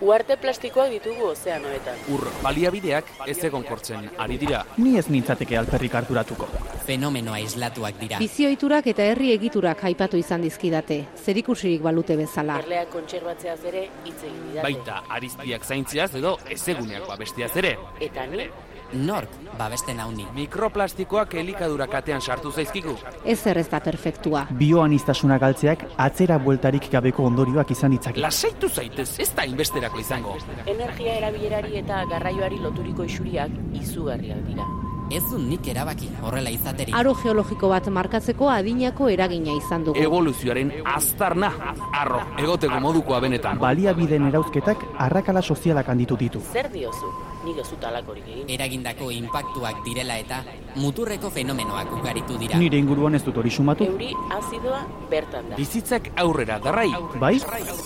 [0.00, 1.96] Uarte plastikoak ditugu ozeanoetan.
[2.14, 4.60] Ur baliabideak ez egonkortzen ari dira.
[4.78, 6.46] Ni ez nintzateke alperrik harturatuko.
[6.86, 8.20] Fenomenoa islatuak dira.
[8.22, 12.60] Bizioiturak eta herri egiturak aipatu izan dizkidate, zerikusirik balute bezala.
[12.62, 14.62] Erleak kontserbatzeaz ere hitz egin didate.
[14.68, 17.74] Baita arizpiak zaintziaz edo ezeguneak babestiaz ere.
[18.00, 18.46] Eta ni,
[18.92, 19.28] Nork
[19.58, 20.26] babesten hauni.
[20.34, 22.96] Mikroplastikoak elikadura katean sartu zaizkigu.
[23.24, 24.46] Ez ez da perfektua.
[24.50, 28.20] Bioanistasuna galtzeak atzera bueltarik gabeko ondorioak izan ditzake.
[28.20, 30.36] Lasaitu zaitez, ez da inbesterako izango.
[30.66, 34.64] energia erabilerari eta garraioari loturiko isuriak izugarriak dira.
[35.08, 36.92] Ez du nik erabaki horrela izaterik.
[36.96, 39.96] Aro geologiko bat markatzeko adinako eragina izan dugu.
[40.04, 41.48] Evoluzioaren aztarna,
[41.96, 43.56] arro, egoteko modukoa benetan.
[43.62, 46.42] Baliabideen erauzketak arrakala sozialak handitu ditu.
[46.52, 47.08] Zer diozu?
[47.46, 48.50] Nik ez alakorik egin.
[48.50, 50.42] Eragindako inpaktuak direla eta
[50.76, 52.58] muturreko fenomenoak ugaritu dira.
[52.58, 53.84] Nire inguruan ez dut hori sumatu.
[53.84, 55.56] Euri azidoa bertan da.
[55.56, 56.90] Bizitzak aurrera darrai.
[57.18, 57.38] Bai?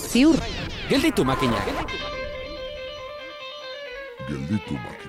[0.08, 0.42] Ziur,
[0.88, 1.70] Gelditu makinak.
[4.26, 5.01] Gelditu makinak.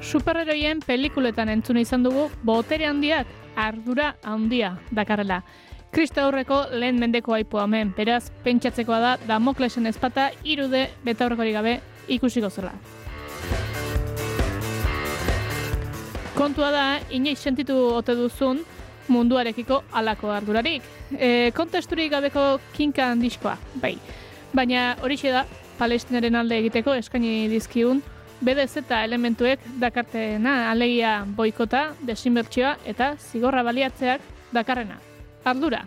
[0.00, 3.26] Superheroien pelikuletan entzuna izan dugu botere handiak
[3.58, 5.40] ardura handia dakarrela.
[5.90, 11.74] Kristo aurreko lehen mendeko aipu hemen, beraz, pentsatzekoa da Damoklesen ezpata irude betaurrekorik gabe
[12.08, 12.72] ikusiko zela.
[16.34, 18.64] Kontua da, inoiz sentitu ote duzun
[19.08, 20.82] munduarekiko alako ardurarik.
[21.18, 23.96] E, kontesturik gabeko kinkan diskoa, bai.
[24.54, 25.44] Baina horixe da,
[25.78, 28.02] palestinaren alde egiteko eskaini dizkigun,
[28.44, 34.20] BDZ eta elementuek dakartena alegia boikota, desinbertsioa eta zigorra baliatzeak
[34.52, 34.98] dakarrena.
[35.44, 35.84] Ardura,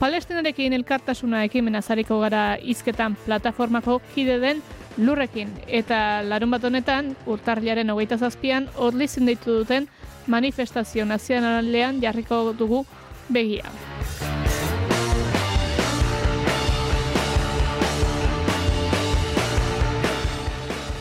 [0.00, 4.62] Palestinarekin elkartasuna ekimena zariko gara izketan plataformako kide den
[4.96, 9.90] lurrekin eta larun bat honetan urtarriaren hogeita zazpian orlizin deitu duten
[10.30, 12.84] manifestazio nazionalean jarriko dugu
[13.28, 13.66] begia.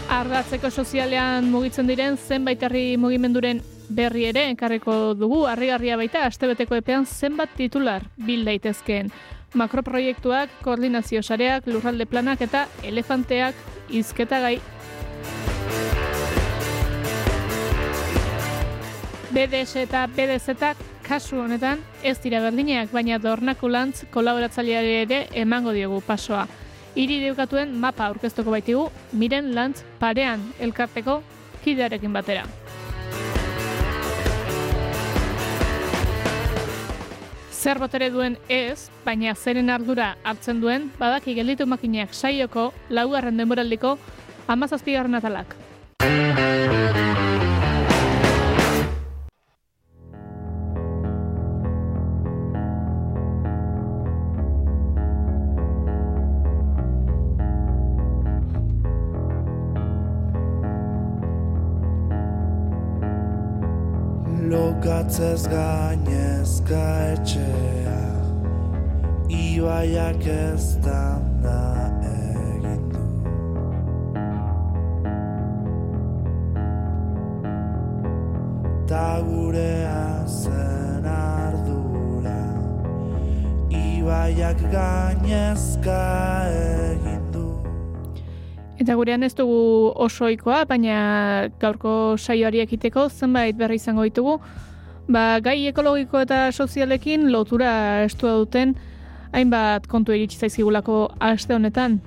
[0.09, 7.05] Ardatzeko sozialean mugitzen diren zenbait herri mugimenduren berri ere enkarriko dugu harrigarria baita astebeteko epean
[7.05, 9.13] zenbat titular bil daitezkeen.
[9.57, 13.55] Makroproiektuak, koordinazio sareak, lurralde planak eta elefanteak
[13.89, 14.59] izketagai.
[19.29, 20.73] BDS eta BDZ
[21.05, 26.47] kasu honetan ez dira berdineak, baina dornakulantz kolaboratzaileari ere emango diogu pasoa.
[26.97, 31.21] Hiri deukatuen mapa aurkeztuko baitigu, miren lantz parean elkarteko
[31.63, 32.47] kidearekin batera.
[37.53, 43.97] Zer botere duen ez, baina zeren ardura hartzen duen, badaki gelditu makinak saioko laugarren denboraldiko
[44.47, 45.53] amazazpigarren atalak.
[64.89, 66.83] Lokatzez gainezka
[67.13, 67.97] etxea
[69.29, 71.21] Ibaiak ez da
[72.09, 73.03] egin du
[78.89, 82.39] Ta gurea zen ardura.
[83.69, 85.99] Ibaiak gainezka
[86.49, 87.29] egin
[88.79, 90.97] Eta gurean ez dugu osoikoa, baina
[91.61, 94.39] gaurko saioari ekiteko zenbait berri izango ditugu.
[95.09, 97.71] Ba, gai ekologiko eta sozialekin lotura
[98.05, 98.75] estua duten
[99.33, 101.97] hainbat kontu iritsi zaizkigulako aste honetan.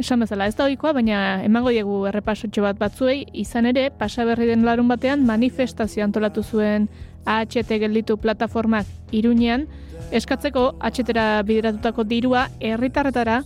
[0.00, 4.48] Esan bezala, ez da ohikoa, baina emango diegu errepasotxo bat batzuei, izan ere, pasa berri
[4.48, 6.88] den larun batean manifestazio antolatu zuen
[7.24, 9.66] AHT gelditu plataformak iruñean,
[10.12, 13.42] eskatzeko AHT-era bideratutako dirua herritarretara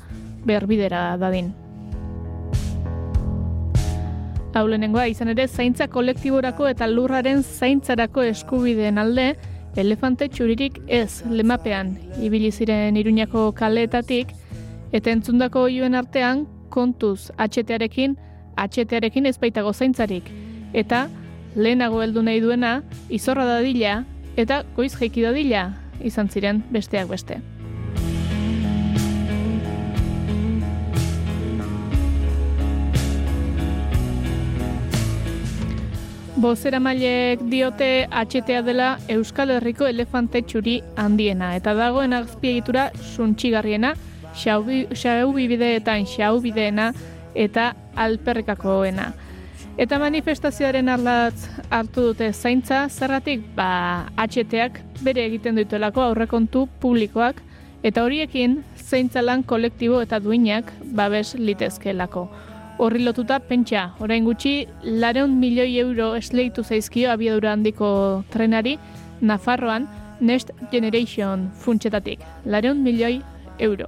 [0.46, 1.54] berbidera dadin.
[4.54, 9.32] Hau lehenengoa izan ere zaintza kolektiborako eta lurraren zaintzarako eskubideen alde
[9.82, 11.90] elefante txuririk ez lemapean
[12.22, 14.30] ibili ziren iruñako kaleetatik.
[14.94, 18.14] Eta entzundako oioen artean kontuz atxetearekin
[18.54, 20.30] atxetearekin ez baitago zaintzarik.
[20.72, 21.08] Eta
[21.56, 22.76] lehenago heldu nahi duena
[23.10, 24.04] izorra dadila
[24.36, 25.66] eta goiz jaiki dadila
[25.98, 27.40] izan ziren besteak beste.
[36.44, 41.54] Bozera mailek diote atxetea dela Euskal Herriko elefante txuri handiena.
[41.56, 43.94] Eta dagoen azpiegitura suntxigarriena,
[44.36, 46.90] xaubi, xaubideetan xaubideena
[47.46, 49.08] eta alperrikakoena.
[49.80, 57.40] Eta manifestazioaren arlatz hartu dute zaintza, zerratik, ba, HTak bere egiten dutelako aurrekontu publikoak,
[57.80, 62.28] eta horiekin zeintza lan kolektibo eta duinak babes litezkeelako.
[62.76, 68.78] Horri lotuta, pentsa, orain gutxi, lareun milioi euro esleitu zaizkio abiadura handiko trenari,
[69.20, 69.86] Nafarroan,
[70.20, 72.20] Next Generation funtsetatik.
[72.44, 73.22] Lareun milioi
[73.58, 73.86] euro.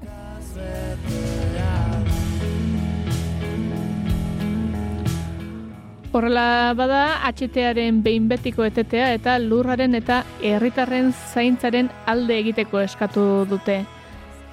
[6.17, 13.83] Horrela bada, HTaren behin betiko etetea eta lurraren eta herritarren zaintzaren alde egiteko eskatu dute.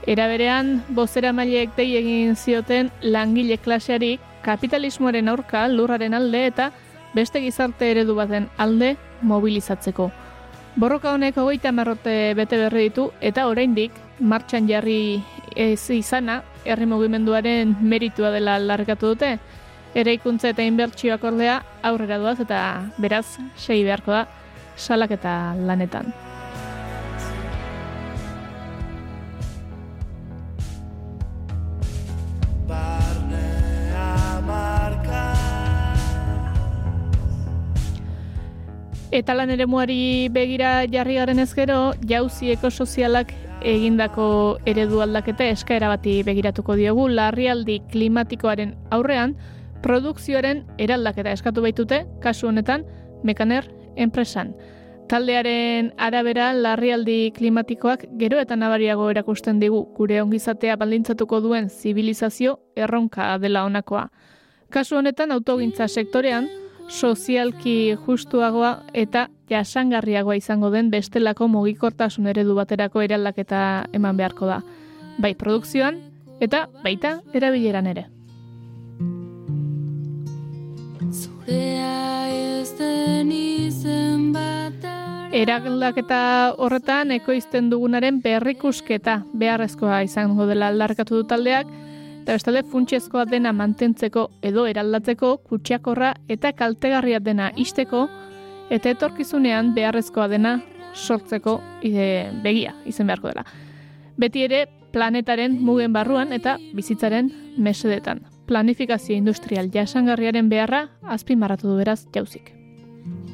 [0.05, 6.71] Era berean, bozera maileek dei egin zioten langile klaseari kapitalismoaren aurka lurraren alde eta
[7.15, 10.09] beste gizarte eredu baten alde mobilizatzeko.
[10.75, 15.21] Borroka honek hogeita marrote bete berri ditu eta oraindik martxan jarri
[15.55, 19.37] ez izana herri mugimenduaren meritua dela largatu dute.
[19.93, 22.59] Eraikuntza eta inbertsioak ordea aurrera doaz eta
[22.97, 24.27] beraz sei beharko da
[24.75, 26.11] salak eta lanetan.
[39.13, 43.29] Eta lan ere muari begira jarri garen ezkero, jauzi ekosozialak
[43.61, 44.23] egindako
[44.65, 49.35] eredu aldaketa eskaera bati begiratuko diogu, larrialdi klimatikoaren aurrean,
[49.85, 52.87] produkzioaren eraldaketa eskatu baitute, kasu honetan,
[53.21, 53.69] mekaner
[54.01, 54.55] enpresan.
[55.13, 63.37] Taldearen arabera larrialdi klimatikoak gero eta nabariago erakusten digu gure ongizatea baldintzatuko duen zibilizazio erronka
[63.37, 64.07] dela honakoa.
[64.73, 66.49] Kasu honetan autogintza sektorean
[66.89, 73.61] sozialki justuagoa eta jasangarriagoa izango den bestelako mugikortasun eredu baterako eraldaketa
[73.93, 74.61] eman beharko da.
[75.21, 75.99] Bai produkzioan
[76.41, 78.07] eta baita erabileran ere.
[85.33, 91.67] Eraldaketa horretan ekoizten dugunaren berrikusketa beharrezkoa izango dela aldarkatu du taldeak,
[92.23, 98.05] eta bestalde funtsezkoa dena mantentzeko edo eraldatzeko kutsiakorra eta kaltegarria dena isteko,
[98.71, 100.53] eta etorkizunean beharrezkoa dena
[100.93, 103.43] sortzeko ide, begia izen beharko dela.
[104.17, 108.21] Beti ere planetaren mugen barruan eta bizitzaren mesedetan.
[108.47, 112.53] Planifikazio industrial jasangarriaren beharra azpimarratu du beraz jauzik.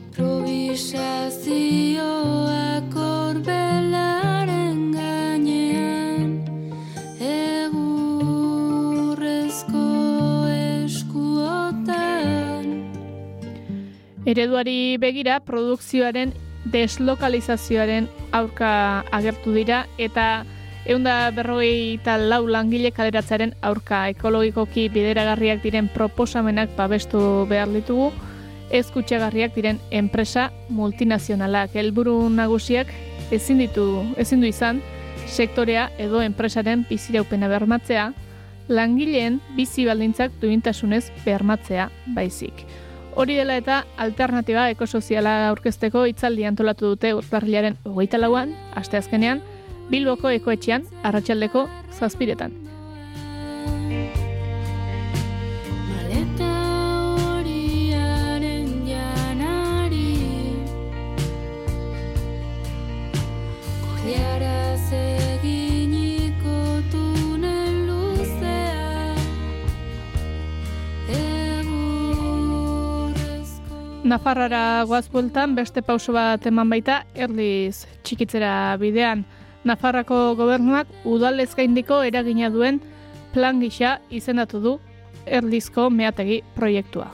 [0.09, 4.38] Improvisazioak orbelaren
[14.25, 16.33] Ereduari begira produkzioaren
[16.71, 20.45] deslokalizazioaren aurka agertu dira eta
[20.89, 28.11] eunda berrogei eta lau langile kaleratzaren aurka ekologikoki bideragarriak diren proposamenak babestu behar ditugu,
[28.71, 31.75] ez kutsagarriak diren enpresa multinazionalak.
[31.75, 32.91] Helburu nagusiak
[33.31, 33.85] ezin ditu,
[34.17, 34.81] ezin du izan,
[35.27, 38.11] sektorea edo enpresaren biziraupena bermatzea,
[38.69, 42.65] langileen bizi baldintzak duintasunez bermatzea baizik.
[43.15, 49.41] Hori dela eta alternatiba ekosoziala aurkezteko hitzaldi antolatu dute urtarrilaren hogeita lauan, asteazkenean,
[49.89, 51.67] Bilboko ekoetxean, arratsaldeko
[51.97, 52.53] zazpiretan.
[74.03, 79.25] Nafarrara goaz bueltan beste pauso bat eman baita erliz txikitzera bidean.
[79.67, 82.79] Nafarrako gobernuak udalez gaindiko eragina duen
[83.33, 84.77] plan gisa izendatu du
[85.27, 87.09] erlizko meategi proiektua.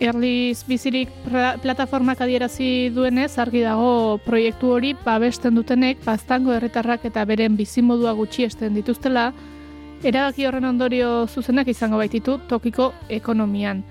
[0.00, 1.08] Erliz bizirik
[1.62, 8.76] plataformak adierazi duenez argi dago proiektu hori babesten dutenek baztango herritarrak eta beren bizimodua gutxiesten
[8.76, 9.30] dituztela,
[10.04, 13.82] erabaki horren ondorio zuzenak izango baititu tokiko ekonomian.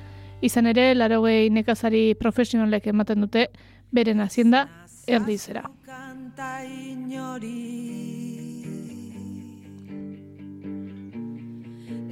[0.46, 3.48] Izan ere, larogei nekazari profesionalek ematen dute
[3.92, 4.68] beren hazienda
[5.08, 5.66] erdizera.
[5.86, 7.86] Kanta inori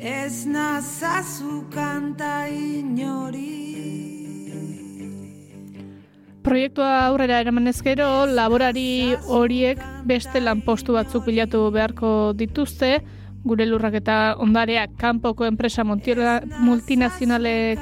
[0.04, 3.73] Ez nazazu kanta inori
[6.44, 12.98] Proiektua aurrera eramanez gero, laborari horiek beste lanpostu batzuk bilatu beharko dituzte,
[13.48, 17.80] gure lurrak eta ondareak kanpoko enpresa multinazionalek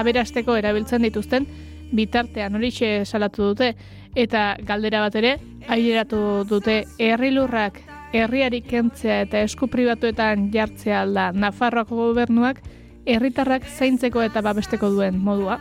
[0.00, 1.46] aberasteko erabiltzen dituzten,
[1.92, 3.74] bitartean horixe salatu dute,
[4.16, 5.36] eta galdera bat ere,
[5.68, 7.80] aileratu dute herri lurrak
[8.12, 12.62] herriari kentzea eta esku pribatuetan jartzea alda Nafarroako gobernuak
[13.04, 15.60] herritarrak zaintzeko eta babesteko duen modua.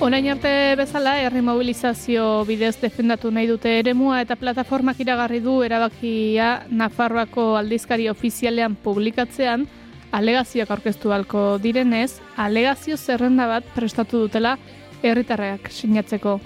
[0.00, 6.50] Orain arte bezala, herri mobilizazio bidez defendatu nahi dute eremua eta plataformak iragarri du erabakia
[6.70, 9.64] Nafarroako aldizkari ofizialean publikatzean,
[10.14, 14.52] alegazioak aurkeztu halko direnez, alegazio zerrenda bat prestatu dutela
[15.02, 16.36] herritarrak sinatzeko.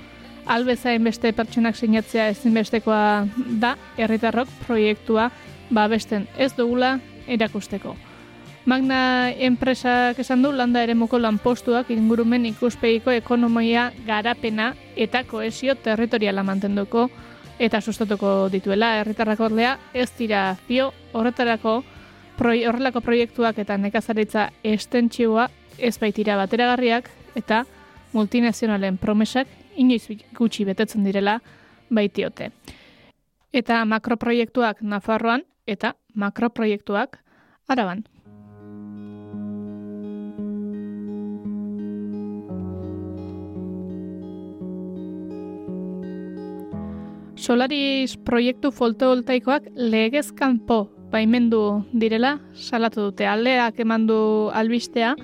[0.49, 3.27] Albezain beste pertsonak sinatzea ezinbestekoa
[3.61, 5.29] da herritarrok proiektua
[5.69, 6.95] babesten ez dugula
[7.29, 7.95] erakusteko.
[8.65, 17.09] Magna enpresak esan du landa eremuko lanpostuak ingurumen ikuspegiko ekonomia garapena eta koesio territoriala mantenduko
[17.59, 21.83] eta sustatuko dituela herritarrak ordea ez dira fio horretarako
[22.39, 27.65] proi, horrelako proiektuak eta nekazaritza estentzioa ez baitira bateragarriak eta
[28.13, 30.07] multinazionalen promesak inoiz
[30.39, 31.41] gutxi betetzen direla
[31.91, 32.53] baitiote.
[33.53, 37.19] Eta makroproiektuak Nafarroan eta makroproiektuak
[37.69, 38.05] Araban.
[47.43, 50.77] Solaris proiektu fotovoltaikoak legez kanpo
[51.11, 54.19] baimendu direla salatu dute aldeak emandu
[54.55, 55.17] albistea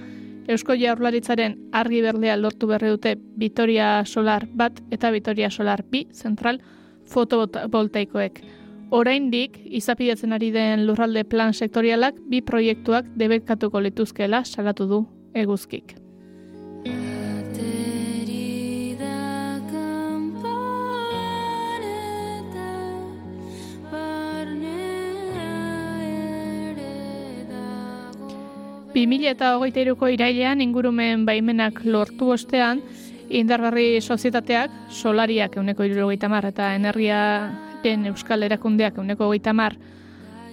[0.51, 6.59] Eusko Jaurlaritzaren argi berdea lortu berri dute Vitoria Solar bat eta Vitoria Solar bi zentral
[7.07, 8.43] fotovoltaikoek.
[8.91, 15.95] Oraindik izapidetzen ari den lurralde plan sektorialak bi proiektuak debekatuko lituzkela salatu du eguzkik.
[28.99, 32.81] 2000 eta hogeita iruko irailean ingurumen baimenak lortu ostean,
[33.31, 39.77] indarbarri sozietateak, solariak euneko irurogeita mar eta energiaren euskal erakundeak euneko hogeita mar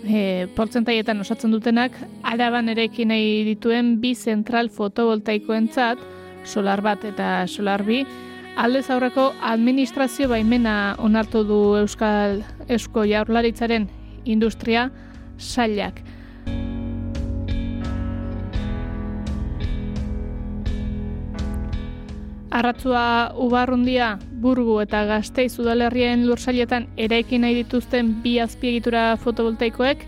[0.06, 6.04] e, portzentaietan osatzen dutenak, araban erekin nahi dituen bi zentral fotovoltaikoentzat,
[6.46, 8.04] solar bat eta solar bi,
[8.62, 13.90] aldez aurreko administrazio baimena onartu du Euskal Eusko Jaurlaritzaren
[14.26, 14.92] industria
[15.38, 16.04] sailak.
[22.56, 30.06] Arratzua Ubarrundia, Burgu eta Gasteiz udalerrien lursailetan eraikin nahi dituzten bi azpiegitura fotovoltaikoek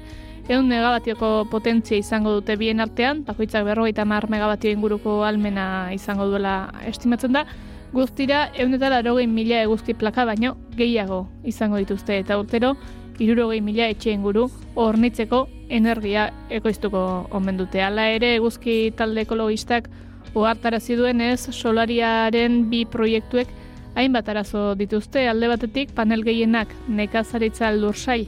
[0.47, 6.69] ehun megabatioko potentzia izango dute bien artean, bakoitzak berrogeita mar megabatio inguruko almena izango duela
[6.87, 7.43] estimatzen da,
[7.91, 12.77] guztira ehun eta larogei mila eguzki plaka baino gehiago izango dituzte eta urtero
[13.19, 14.47] irurogei mila etxe inguru
[14.79, 17.83] hornitzeko energia ekoiztuko omen dute.
[17.83, 19.91] Hala ere eguzki talde ekologistak
[20.37, 23.49] ohartarazi duenez, solariaren bi proiektuek
[23.97, 28.27] hainbat arazo dituzte alde batetik panel gehienak nekazaritza lursail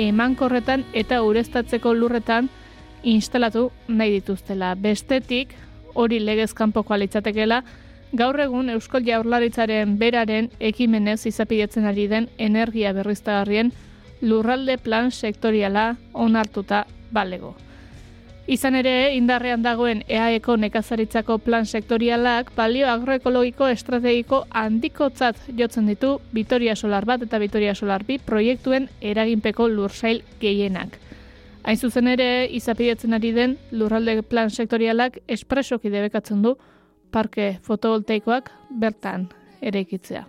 [0.00, 2.48] emankorretan eta ureztatzeko lurretan
[3.02, 4.74] instalatu nahi dituztela.
[4.74, 5.54] Bestetik,
[5.94, 7.62] hori legez kanpoko litzatekeela,
[8.12, 13.72] gaur egun Euskal Jaurlaritzaren beraren ekimenez izapidetzen ari den energia berriztagarrien
[14.20, 17.54] lurralde plan sektoriala onartuta balego.
[18.50, 26.74] Izan ere, indarrean dagoen EAEko nekazaritzako plan sektorialak balio agroekologiko estrategiko handikotzat jotzen ditu Vitoria
[26.74, 30.98] Solar bat eta Vitoria Solar bi proiektuen eraginpeko lursail gehienak.
[31.62, 36.56] Hain zuzen ere, izapidetzen ari den lurralde plan sektorialak espresoki debekatzen du
[37.14, 38.50] parke fotovoltaikoak
[38.82, 39.30] bertan
[39.62, 40.26] eraikitzea.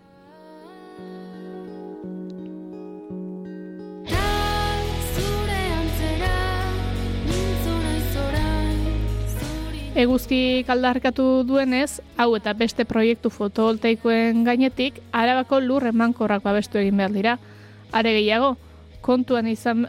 [9.92, 17.12] Eguzki aldarrikatu duenez, hau eta beste proiektu fotovoltaikoen gainetik, arabako lur emankorrak babestu egin behar
[17.12, 17.34] dira.
[17.92, 18.54] Are gehiago,
[19.04, 19.84] kontuan izan,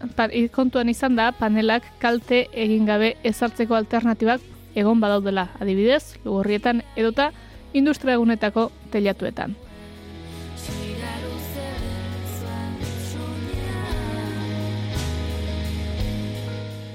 [0.51, 4.43] kontuan izan da panelak kalte egin gabe ezartzeko alternatibak
[4.75, 7.31] egon badaudela, adibidez, lugorrietan edota
[7.73, 9.55] industria egunetako telatuetan.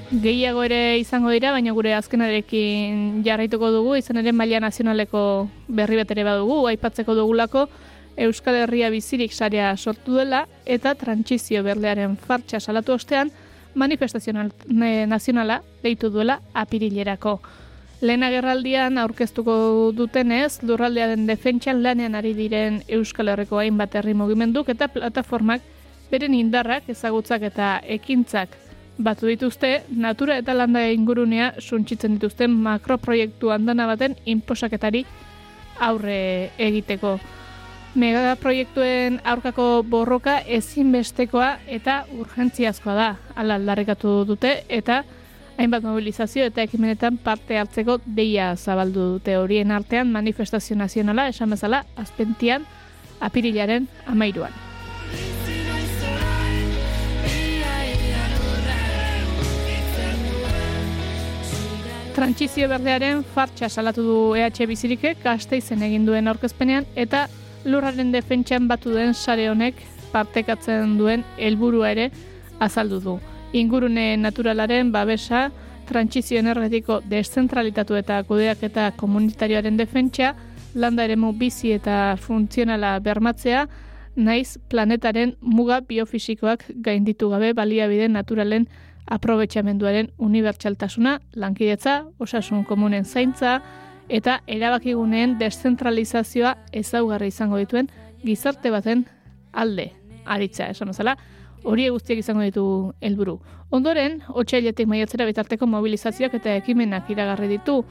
[0.07, 5.21] Gehiago ere izango dira, baina gure azkenarekin jarraituko dugu, izan ere maila nazionaleko
[5.67, 7.65] berri bat ere badugu, aipatzeko dugulako
[8.15, 13.33] Euskal Herria bizirik sarea sortu dela eta trantsizio berlearen fartxa salatu ostean
[13.75, 14.33] manifestazio
[14.71, 17.41] nazionala deitu duela apirilerako.
[17.99, 24.87] Lehen agerraldian aurkeztuko dutenez, lurraldearen defentsan lanean ari diren Euskal Herriko hainbat herri mugimenduk eta
[24.87, 25.67] plataformak
[26.09, 28.55] beren indarrak, ezagutzak eta ekintzak
[28.97, 35.05] batu dituzte natura eta landa ingurunea suntsitzen dituzten makroproiektu handana baten inposaketari
[35.79, 37.17] aurre egiteko.
[37.97, 45.01] Megaproiektuen aurkako borroka ezinbestekoa eta urgentziazkoa da, ala aldarrikatu dute, eta
[45.57, 51.83] hainbat mobilizazio eta ekimenetan parte hartzeko deia zabaldu dute horien artean manifestazio nazionala, esan bezala,
[51.97, 52.69] azpentian,
[53.19, 54.66] apirilaren amairuan.
[62.17, 67.27] Trantsizio berdearen fartxa salatu du EH Bizirikek Gasteizen egin duen aurkezpenean eta
[67.69, 69.83] lurraren defentsan batu den sare honek
[70.15, 72.07] partekatzen duen helburua ere
[72.59, 73.13] azaldu du.
[73.53, 75.51] Ingurune naturalaren babesa,
[75.85, 80.33] trantsizio energetiko deszentralitatu eta kudeak eta komunitarioaren defentsa,
[80.73, 83.67] landa eremu bizi eta funtzionala bermatzea,
[84.15, 88.65] naiz planetaren muga biofisikoak gainditu gabe baliabide naturalen
[89.07, 93.61] aprobetxamenduaren unibertsaltasuna, lankidetza, osasun komunen zaintza
[94.09, 97.89] eta erabakiguneen deszentralizazioa ezaugarri izango dituen
[98.23, 99.05] gizarte baten
[99.53, 99.91] alde
[100.25, 101.15] aritza, esan bezala,
[101.63, 102.65] hori guztiak izango ditu
[103.01, 103.37] helburu.
[103.71, 107.81] Ondoren, otsailetik maiatzera bitarteko mobilizazioak eta ekimenak iragarri ditu.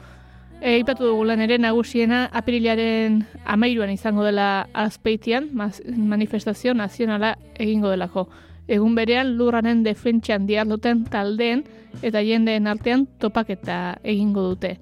[0.57, 8.27] E, ipatu dugu lan ere nagusiena apirilaren amairuan izango dela azpeitian, manifestazio nazionala egingo delako.
[8.67, 11.63] Egun berean lurraren defentsan diarduten taldeen
[12.03, 14.75] eta jendeen artean topaketa egingo dute.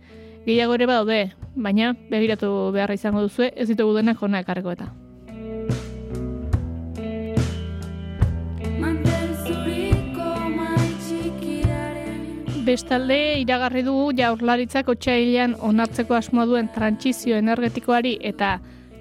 [0.45, 1.19] Gehiago ere badaude,
[1.55, 4.91] baina begiratu beharra izango duzue, ez ditugu denak jona ekarreko eta.
[12.65, 18.55] Bestalde, iragarri du jaurlaritzak otxailean onartzeko asmoa duen trantsizio energetikoari eta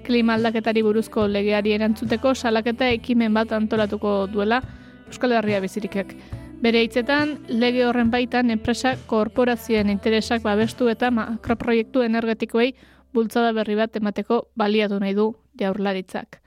[0.05, 4.61] klima aldaketari buruzko legeari erantzuteko salaketa ekimen bat antolatuko duela
[5.07, 6.15] Euskal Herria bizirikek.
[6.63, 12.71] Bere hitzetan, lege horren baitan enpresa korporazioen interesak babestu eta makroproiektu energetikoei
[13.13, 15.27] bultzada berri bat emateko baliatu nahi du
[15.59, 16.39] jaurlaritzak.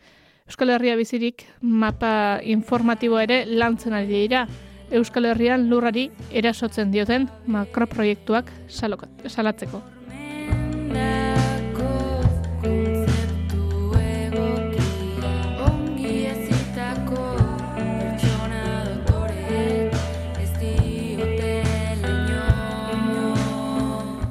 [0.48, 4.46] Euskal Herria bizirik mapa informatibo ere lantzen ari dira.
[4.90, 9.97] Euskal Herrian lurrari erasotzen dioten makroproiektuak salatzeko.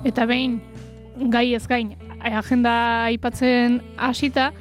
[0.08, 0.62] Eta behin,
[1.34, 1.90] gai ez gain,
[2.24, 2.72] agenda
[3.10, 4.54] aipatzen hasita,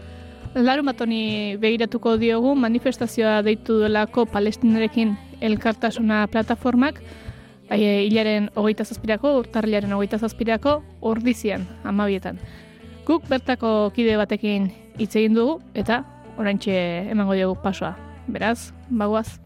[0.57, 5.15] larun bat honi begiratuko diogu manifestazioa deitu delako palestinarekin
[5.47, 6.99] elkartasuna plataformak,
[7.71, 12.43] bai, e, hilaren hogeita zazpirako, urtarrilaren hogeita zazpirako, ordizian, amabietan.
[13.07, 16.03] Guk bertako kide batekin hitz egin dugu, eta
[16.43, 16.75] oraintxe
[17.15, 17.95] emango diogu pasoa.
[18.27, 19.46] Beraz, bagoaz.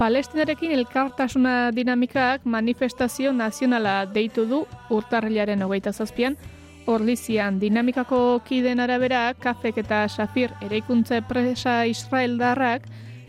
[0.00, 6.38] Palestinarekin elkartasuna dinamikak manifestazio nazionala deitu du urtarrilaren hogeita zazpian,
[6.86, 12.86] Orlizian dinamikako kiden arabera, kafek eta safir eraikuntza presa Israeldarrak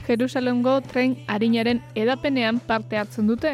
[0.08, 3.52] Jerusalemgo tren harinaren edapenean parte hartzen dute.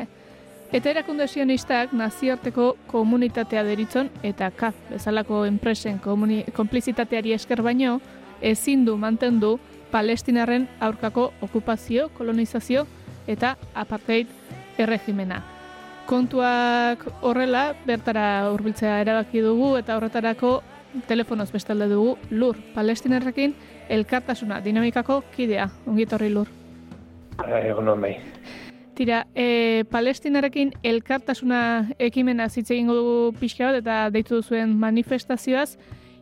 [0.71, 5.97] Eta erakunde sionistak nazioarteko komunitatea deritzon eta kaf bezalako enpresen
[6.53, 7.97] konplizitateari esker baino
[8.41, 9.57] ezin du mantendu
[9.89, 12.85] Palestinarren aurkako okupazio, kolonizazio
[13.27, 14.27] eta apartheid
[14.77, 15.43] erregimena.
[16.07, 20.61] Kontuak horrela, bertara hurbiltzea erabaki dugu eta horretarako
[21.07, 23.55] telefonoz bestalde dugu lur palestinarrekin
[23.89, 25.67] elkartasuna dinamikako kidea.
[25.85, 26.47] Ongitorri lur.
[27.45, 28.15] Egon hon bai.
[28.97, 31.59] Tira, e, palestinarekin elkartasuna
[31.99, 35.77] ekimena hitz egingo dugu pixka bat eta deitu duzuen manifestazioaz,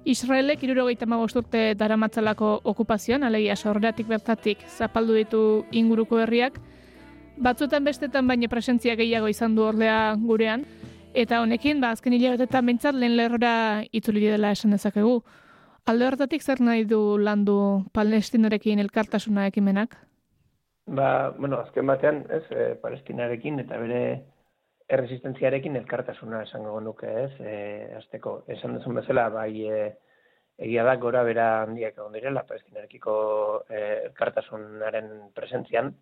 [0.06, 6.60] Israelek irurogeita urte daramatzalako okupazioan, alegia sorratik bertatik zapaldu ditu inguruko herriak,
[7.38, 10.66] batzuetan bestetan baina presentzia gehiago izan du ordea gurean,
[11.14, 15.22] eta honekin, ba, azken hilabetetan behintzat lehen lerrora itzuli dela esan dezakegu.
[15.86, 17.58] Alde horretatik zer nahi du landu
[17.94, 19.96] palestinarekin elkartasuna ekimenak?
[20.86, 24.02] Ba, bueno, azken batean, ez, e, Palestinarekin eta bere
[24.90, 27.56] erresistentziarekin elkartasuna esango nuke, ez, e,
[27.98, 29.80] azteko, esan duzun bezala, bai, e,
[30.62, 33.16] egia da gora bera handiak egon direla Palestinarekiko
[33.70, 35.96] e, elkartasunaren presentzian,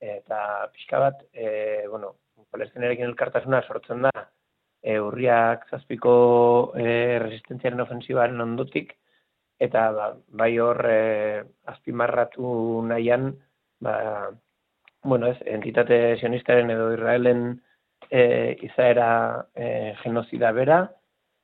[0.00, 2.16] eta pixka bat, e, bueno,
[2.50, 4.12] Palestinarekin elkartasuna sortzen da,
[4.82, 6.14] e, urriak zazpiko
[6.78, 8.94] e, resistentziaren ofensibaren ondotik,
[9.58, 13.32] eta ba, bai hor e, azpimarratu nahian,
[13.84, 13.96] ba,
[15.04, 17.60] bueno, ez, entitate sionistaren edo Israelen
[18.10, 19.10] e, izaera
[19.54, 20.80] e, genozida bera,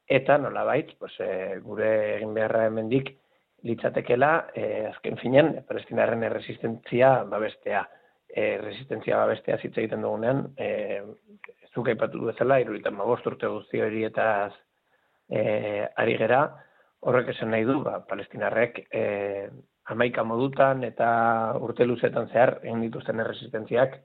[0.07, 3.15] eta nolabait, pues, e, gure egin beharra hemendik
[3.65, 7.85] litzatekela, e, azken finean, palestinaren erresistentzia babestea.
[8.35, 11.01] E, resistentzia babestea zitza egiten dugunean, e,
[11.75, 14.27] zuk aipatu bezala, iruditan magost urte guzti hori eta
[15.31, 16.41] e, ari gera,
[17.07, 19.05] horrek esan nahi du, ba, palestinarrek e,
[19.93, 21.09] amaika modutan eta
[21.61, 23.99] urte luzetan zehar egin dituzten erresistentziak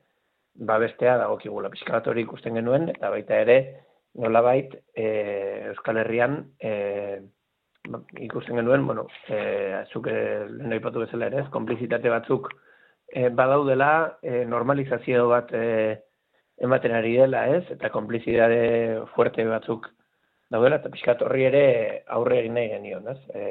[0.69, 1.71] babestea dagokigula.
[1.71, 3.59] Pixka hori ikusten genuen eta baita ere
[4.19, 5.05] nolabait e,
[5.71, 6.71] Euskal Herrian e,
[8.25, 9.37] ikusten genuen, bueno, e,
[9.85, 12.49] azuk lehen aipatu bezala ere, konplizitate batzuk
[13.11, 15.65] e, badaudela e, normalizazio bat e,
[16.59, 17.65] ematen ari dela, ez?
[17.71, 19.89] Eta konplizitate fuerte batzuk
[20.51, 21.65] daudela, eta pixka horri ere
[22.17, 23.19] aurre egin nahi genion, ez?
[23.33, 23.45] E,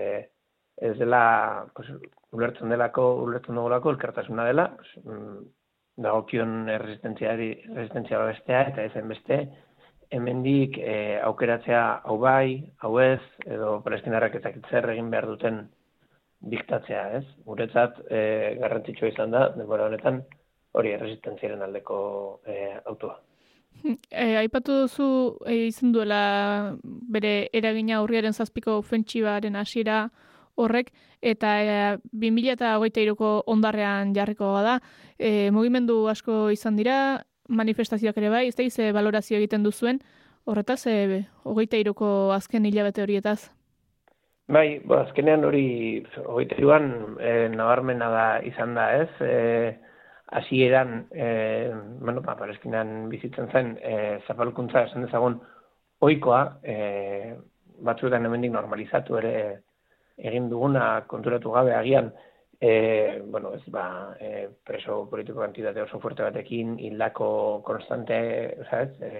[0.89, 1.89] ez dela, pues,
[2.37, 5.39] ulertzen delako, ulertzen dugulako, elkartasuna dela, pues, mm,
[6.05, 9.41] dagokion erresistentziari, erresistentzia bestea, eta ezen beste,
[10.15, 15.67] hemendik e, aukeratzea hau bai, hau ez, edo palestinarrak ezakitzer egin behar duten
[16.41, 17.25] diktatzea, ez?
[17.47, 18.21] Guretzat e,
[18.61, 20.23] garrantzitsua izan da, denbora honetan,
[20.79, 21.99] hori erresistentziaren aldeko
[22.47, 23.19] e, autua.
[24.11, 25.09] E, aipatu duzu
[25.47, 26.23] e, izan duela
[26.83, 30.09] bere eragina aurriaren zazpiko ofentsibaren hasiera
[30.59, 30.91] horrek,
[31.23, 31.77] eta e,
[32.11, 34.79] 2008ko ondarrean jarriko da.
[35.19, 36.99] E, mugimendu asko izan dira,
[37.49, 40.03] manifestazioak ere bai, ez da ize valorazio egiten duzuen,
[40.49, 43.53] horretaz, e, hogeita iruko azken hilabete horietaz?
[44.49, 45.67] Bai, bo, azkenean hori
[46.25, 46.87] hogeita iruan
[47.21, 49.33] e, nabarmena da izan da ez, e,
[50.39, 51.27] hasieran e,
[52.01, 55.37] bueno, ba, palestinan bizitzen zen, e, zapalkuntza esan dezagun,
[56.09, 57.35] oikoa, e,
[57.85, 59.35] batzuetan hemendik normalizatu ere
[60.17, 62.09] egin duguna konturatu gabe agian
[62.59, 67.29] e, bueno, ez ba, e, preso politiko kantitate oso fuerte batekin, hildako
[67.67, 68.23] konstante,
[68.65, 69.13] ez, e,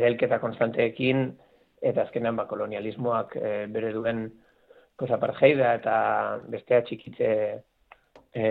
[0.00, 1.26] erailketa konstanteekin,
[1.92, 4.30] eta azkenean ba, kolonialismoak e, bere duen
[5.02, 5.94] cosa parjeida eta
[6.46, 7.28] bestea txikitze
[8.32, 8.44] e,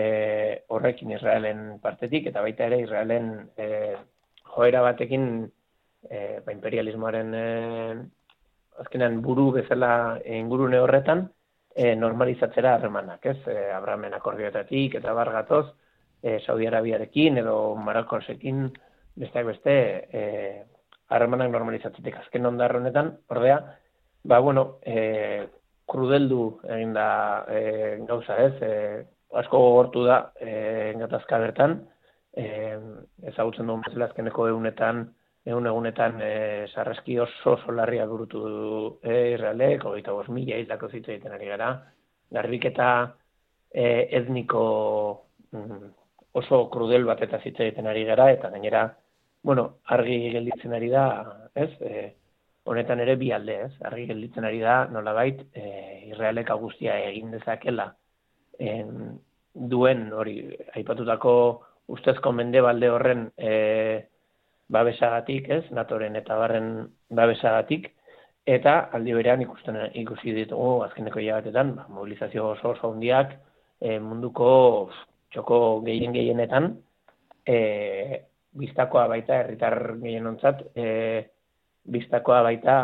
[0.68, 3.68] horrekin Israelen partetik, eta baita ere Israelen e,
[4.52, 5.24] joera batekin
[6.08, 7.46] e, ba, imperialismoaren e,
[8.84, 9.92] azkenean buru bezala
[10.40, 11.24] ingurune horretan,
[11.74, 13.38] e, normalizatzera harremanak, ez?
[13.48, 15.66] E, Abrahamen akordioetatik eta bargatoz,
[16.22, 18.68] e, Saudi Arabiarekin edo Marokosekin
[19.16, 19.74] besteak beste
[20.12, 20.22] e,
[21.12, 23.58] harremanak normalizatzetik azken ondarro honetan, ordea,
[24.24, 25.48] ba, bueno, e,
[25.92, 26.42] krudeldu
[26.76, 27.08] egin da
[27.48, 27.62] e,
[28.08, 28.54] gauza, ez?
[28.62, 28.72] E,
[29.40, 31.78] asko gogortu da e, gatazka bertan,
[32.36, 32.46] e,
[33.32, 35.06] ezagutzen duen bezala azkeneko egunetan,
[35.48, 36.32] egun egunetan e,
[36.74, 41.50] sarraski oso oso larria burutu du e, Israelek, hogeita bos mila izlako zitza egiten ari
[41.50, 41.72] gara,
[42.32, 42.88] garbiketa
[43.72, 43.86] e,
[44.20, 44.64] etniko
[45.52, 45.92] mm,
[46.40, 48.86] oso krudel bat eta zitza egiten ari gara, eta gainera,
[49.42, 51.06] bueno, argi gelditzen ari da,
[51.54, 52.04] ez, e,
[52.64, 55.64] honetan ere bi alde, ez, argi gelditzen ari da, nolabait, e,
[56.12, 57.88] Israelek augustia egin dezakela,
[58.58, 59.18] en,
[59.52, 60.36] duen hori,
[60.76, 61.34] aipatutako
[61.92, 63.52] ustezko mende balde horren, e,
[64.72, 66.70] babesagatik, ez, natoren eta barren
[67.10, 67.90] babesagatik,
[68.48, 73.36] eta aldi berean ikusten ikusi ditugu azkeneko hilabetetan, ba, mobilizazio oso oso handiak
[73.80, 74.90] e, munduko
[75.34, 76.72] txoko gehien gehienetan,
[77.46, 77.58] e,
[78.58, 80.86] biztakoa baita herritar gehienontzat, e,
[81.84, 82.76] biztakoa baita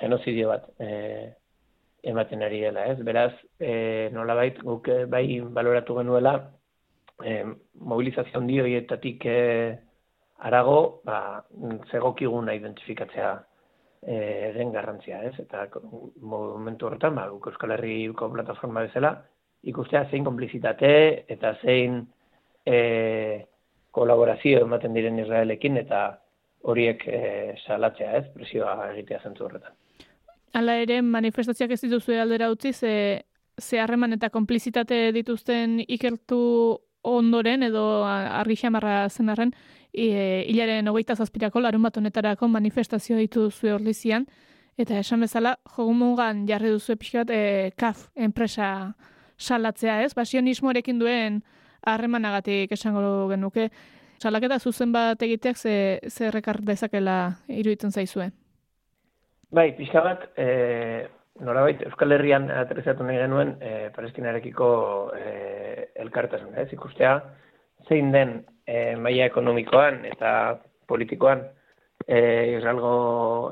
[0.00, 1.32] genozidio bat e,
[2.02, 2.98] ematen ari dela, ez?
[3.06, 6.34] Beraz, e, nolabait guk bai baloratu genuela
[7.22, 7.44] e,
[7.78, 9.78] mobilizazio handi horietatik e,
[10.42, 11.44] arago, ba,
[11.90, 13.30] zegokiguna identifikatzea
[14.02, 14.16] e,
[14.56, 15.36] den garrantzia, ez?
[15.38, 15.68] Eta
[16.20, 19.14] momentu horretan, ba, Euskal Herriko plataforma bezala,
[19.62, 20.92] ikustea zein konplizitate
[21.30, 22.00] eta zein
[22.66, 23.46] e,
[23.94, 26.02] kolaborazio ematen diren Israelekin eta
[26.62, 27.20] horiek e,
[27.66, 28.26] salatzea, ez?
[28.34, 29.74] Presioa egitea zentzu horretan.
[30.52, 32.94] Hala ere, manifestazioak ez dituzu aldera utzi, ze,
[33.58, 36.40] ze harreman eta konplizitate dituzten ikertu
[37.02, 39.52] ondoren edo argi xamarra zenarren,
[39.92, 44.26] e, hilaren hogeita zazpirako larun bat honetarako manifestazio ditu duzu orlizian,
[44.78, 48.94] eta esan bezala, jogumugan jarri duzu pixkat e, kaf enpresa
[49.38, 51.42] salatzea ez, ba, duen
[51.82, 53.70] harremanagatik esango genuke.
[54.22, 55.74] Salaketa zuzen bat egiteak ze,
[56.08, 57.16] ze rekar dezakela
[57.50, 58.28] iruditzen zaizue.
[59.52, 61.08] Bai, pixka bat, e,
[61.42, 64.68] norabait, Euskal Herrian aterrizatu nahi genuen e, Palestinarekiko
[65.16, 65.32] e,
[66.04, 66.68] elkartasun, ez?
[66.76, 67.16] Ikustea,
[67.88, 70.30] zein den e, maila ekonomikoan eta
[70.88, 71.42] politikoan
[72.06, 72.20] e,
[72.54, 72.94] Israelgo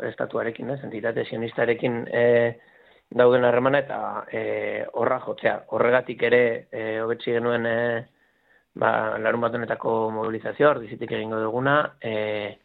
[0.07, 0.79] estatuarekin, ez?
[0.87, 2.25] Entitate sionistarekin e,
[3.11, 4.45] dauden harremana eta e,
[4.95, 5.59] horra jotzea.
[5.75, 7.79] Horregatik ere e, hobetsi genuen e,
[8.75, 12.59] ba, larun bat honetako mobilizazioa, ordizitik egingo duguna, e,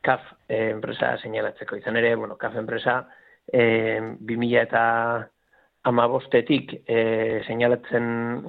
[0.00, 1.76] CAF eh, enpresa seinalatzeko.
[1.76, 3.02] Izan ere, bueno, CAF enpresa
[3.52, 4.84] eh, 2000 eta
[5.90, 8.06] amabostetik eh, seinalatzen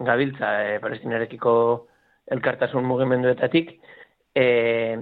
[0.07, 1.53] gabiltza eh, palestinarekiko
[2.31, 3.73] elkartasun mugimenduetatik,
[4.35, 4.97] eh,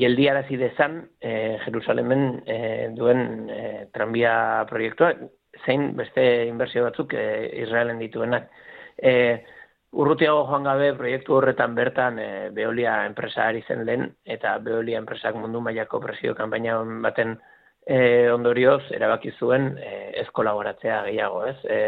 [0.00, 5.14] geldiarazi dezan eh, Jerusalemen eh, duen eh, tranbia proiektua,
[5.64, 8.50] zein beste inbertsio batzuk eh, Israelen dituenak.
[8.96, 9.40] Eh,
[9.90, 15.34] Urrutiago joan gabe proiektu horretan bertan e, Beolia enpresa ari zen lehen eta Beolia enpresak
[15.34, 17.34] mundu mailako presio kanpaina baten
[17.86, 21.56] e, ondorioz erabaki zuen e, ez kolaboratzea gehiago, ez?
[21.64, 21.80] E,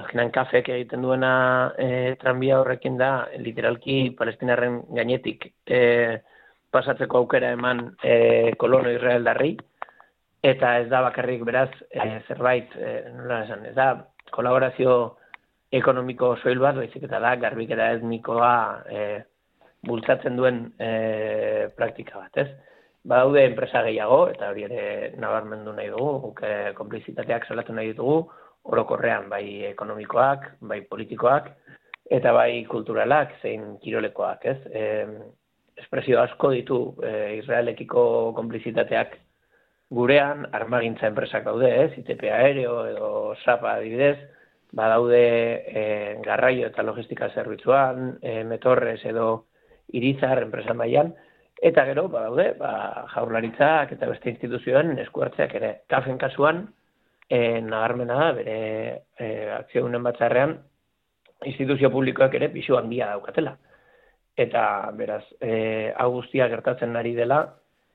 [0.00, 1.32] azkenan kafek egiten duena
[1.78, 5.80] e, tranbia horrekin da literalki palestinarren gainetik e,
[6.74, 9.56] pasatzeko aukera eman e, kolono israeldarri
[10.42, 13.92] eta ez da bakarrik beraz e, zerbait, e, nola esan, ez da
[14.34, 15.16] kolaborazio
[15.70, 18.54] ekonomiko soil bat, baizik eta da, garbikera etnikoa
[18.90, 19.04] e,
[19.86, 22.48] bultzatzen duen e, praktika bat, ez?
[23.10, 24.82] Badaude enpresa gehiago, eta hori ere
[25.22, 28.18] nabarmendu nahi dugu, guk e, konplizitateak salatu nahi ditugu,
[28.70, 31.48] orokorrean bai ekonomikoak, bai politikoak,
[32.10, 34.58] eta bai kulturalak, zein kirolekoak, ez?
[34.74, 34.82] E,
[35.80, 38.02] espresio asko ditu e, Israelekiko
[38.36, 39.14] konplizitateak
[39.94, 41.94] gurean, armagintza enpresak daude, ez?
[42.02, 43.10] ITP aereo edo
[43.44, 44.18] SAPA adibidez,
[44.72, 45.22] badaude
[45.66, 49.46] e, garraio eta logistika zerbitzuan, e, metorrez edo
[49.92, 51.12] irizar enpresa mailan
[51.60, 55.72] eta gero badaude ba, jaurlaritzak eta beste instituzioen eskuartzeak ere.
[55.90, 56.64] Kafen kasuan,
[57.28, 58.58] e, nagarmena da, bere
[59.18, 59.26] e,
[59.58, 60.56] akzioen batzarrean,
[61.46, 63.56] instituzio publikoak ere pisu handia daukatela.
[64.40, 64.62] Eta,
[64.96, 67.42] beraz, e, guztia gertatzen ari dela,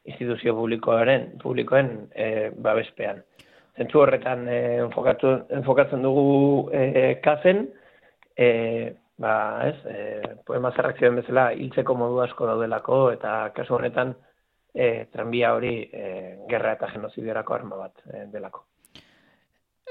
[0.05, 3.23] instituzio publikoaren, publikoen e, babespean
[3.77, 7.65] zentzu horretan e, enfokatu, enfokatzen dugu e, kazen,
[8.37, 8.47] e,
[9.21, 9.33] ba,
[9.67, 14.15] ez, e, poema zerrakzioen bezala hiltzeko modu asko daudelako, eta kasu horretan
[14.73, 16.07] e, tranbia hori e,
[16.49, 18.65] gerra eta genozidiorako arma bat e, delako.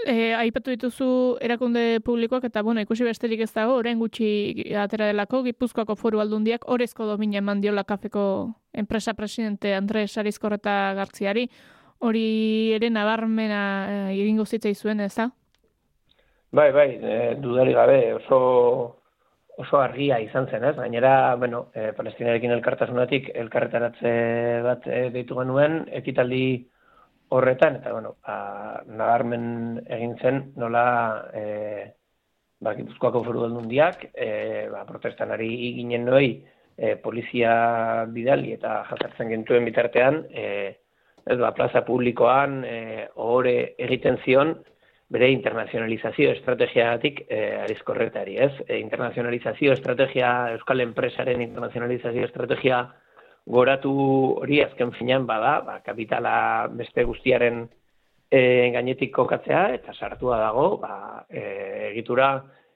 [0.05, 1.07] E, aipatu dituzu
[1.41, 6.67] erakunde publikoak eta bueno, ikusi besterik ez dago, orain gutxi atera delako, Gipuzkoako foru aldundiak
[6.69, 8.25] orezko domina eman diola kafeko
[8.75, 11.47] enpresa presidente Andres Arizkorreta Gartziari
[12.05, 15.31] hori ere nabarmena e, egingo zitzai zuen, ez da?
[16.55, 19.01] Bai, bai, e, dudari gabe, oso
[19.57, 20.75] oso argia izan zen, ez?
[20.77, 24.15] Gainera, bueno, e, palestinarekin elkartasunatik elkarretaratze
[24.67, 26.45] bat e, deitu genuen, ekitaldi
[27.35, 29.47] horretan, eta, bueno, ba, nabarmen
[29.87, 30.87] egin zen, nola,
[31.35, 31.45] e,
[32.61, 36.29] ba, Gipuzkoako foru aldundiak, e, ba, protestan ari ginen noi,
[36.77, 37.55] e, polizia
[38.11, 40.47] bidali eta jazartzen gentuen bitartean, e,
[41.27, 44.55] ez ba, plaza publikoan e, ohore egiten zion
[45.15, 48.53] bere internazionalizazio estrategiatik e, arizkorretari, ez?
[48.67, 52.83] E, internazionalizazio estrategia, Euskal Enpresaren internazionalizazio estrategia
[53.47, 53.95] goratu
[54.41, 56.35] hori azken finean bada, ba, kapitala
[56.73, 57.65] beste guztiaren
[58.31, 58.41] e,
[58.75, 61.45] gainetik kokatzea eta sartua dago ba, e,
[61.93, 62.35] egitura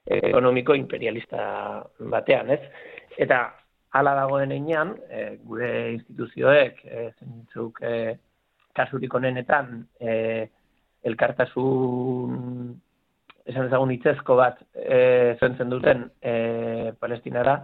[0.09, 2.61] ekonomiko imperialista batean, ez?
[3.19, 3.43] Eta
[3.97, 8.15] hala dagoen einean, e, gure instituzioek, e, zentzuk, e,
[8.79, 10.47] kasurik honenetan e,
[11.09, 12.39] elkartasun
[13.49, 16.33] esan ezagun itzezko bat e, zentzen duten e,
[16.99, 17.59] palestinara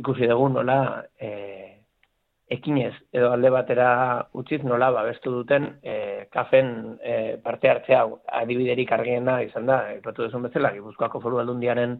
[0.00, 0.78] ikusi dugu nola
[1.20, 1.30] e,
[2.54, 3.88] ekinez edo alde batera
[4.40, 5.94] utziz nola babestu duten e,
[6.32, 8.04] kafen e, parte hartzea
[8.42, 11.96] adibiderik argiena izan da, ipatu duzun bezala, Gipuzkoako foru aldundiaren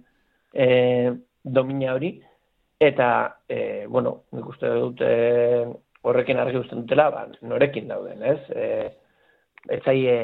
[0.53, 0.66] e,
[1.44, 2.12] domina hori,
[2.81, 3.09] eta,
[3.48, 5.14] e, bueno, nik uste dut e,
[6.05, 8.40] horrekin argi usten dutela, ba, norekin dauden, ez?
[8.51, 10.17] E, zaie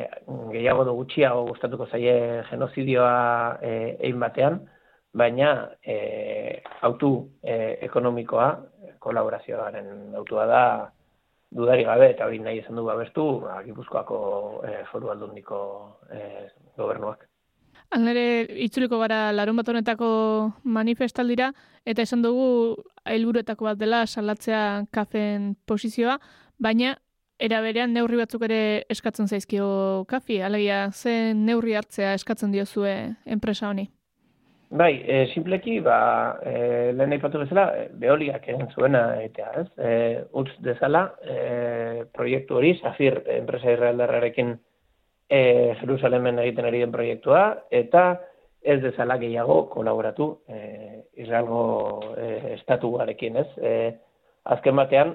[0.53, 3.15] gehiago du gutxiago gustatuko zaie genozidioa
[3.65, 4.61] e, egin batean,
[5.17, 5.97] baina e,
[6.87, 8.51] autu e, ekonomikoa,
[9.01, 10.65] kolaborazioaren autua da,
[11.57, 14.21] dudari gabe, eta hori nahi izan du babestu, ba, Gipuzkoako
[14.69, 15.63] e, foru aldundiko
[16.13, 16.23] e,
[16.77, 17.30] gobernuak.
[17.91, 20.09] Alnere, itzuliko gara larun bat honetako
[20.63, 21.51] manifestaldira,
[21.85, 26.21] eta esan dugu helburuetako bat dela salatzea kafen posizioa,
[26.63, 26.95] baina
[27.41, 28.61] eraberean neurri batzuk ere
[28.95, 32.95] eskatzen zaizkio kafi, alegia, ze neurri hartzea eskatzen diozue
[33.27, 33.89] enpresa honi?
[34.71, 35.99] Bai, e, simpleki, ba,
[36.47, 37.65] e, lehen aipatu bezala,
[37.99, 39.67] beoliak egin zuena egitea, ez?
[39.83, 39.95] E,
[40.39, 44.55] utz dezala, e, proiektu hori, Zafir enpresa israeldarrarekin
[45.31, 48.05] e, Jerusalemen egiten ari den proiektua, eta
[48.61, 53.49] ez dezala gehiago kolaboratu e, Israelgo e, estatuarekin, ez?
[53.57, 53.75] E,
[54.53, 55.15] azken batean,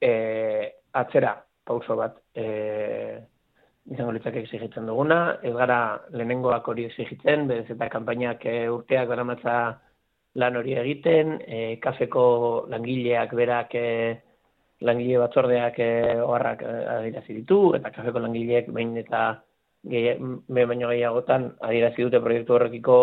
[0.00, 0.12] e,
[0.96, 1.34] atzera
[1.66, 3.18] pauso bat e,
[3.90, 5.80] izango litzake exigitzen duguna, ez gara
[6.14, 9.58] lehenengoak hori exigitzen, berez eta kanpainak e, urteak beramatza
[10.38, 12.24] lan hori egiten, e, kafeko
[12.70, 13.88] langileak berak e,
[14.86, 15.90] langile batzordeak e,
[16.22, 19.26] oharrak e, ditu, eta kafeko langileek behin eta
[19.88, 22.98] behin baino gehiagotan adirazi dute proiektu horrekiko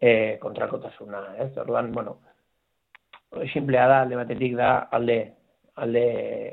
[0.00, 1.24] e, kontrakotasuna.
[1.46, 1.52] Ez?
[1.58, 2.18] Orduan, bueno,
[3.52, 5.18] simplea da, alde batetik da, alde
[5.82, 6.04] alde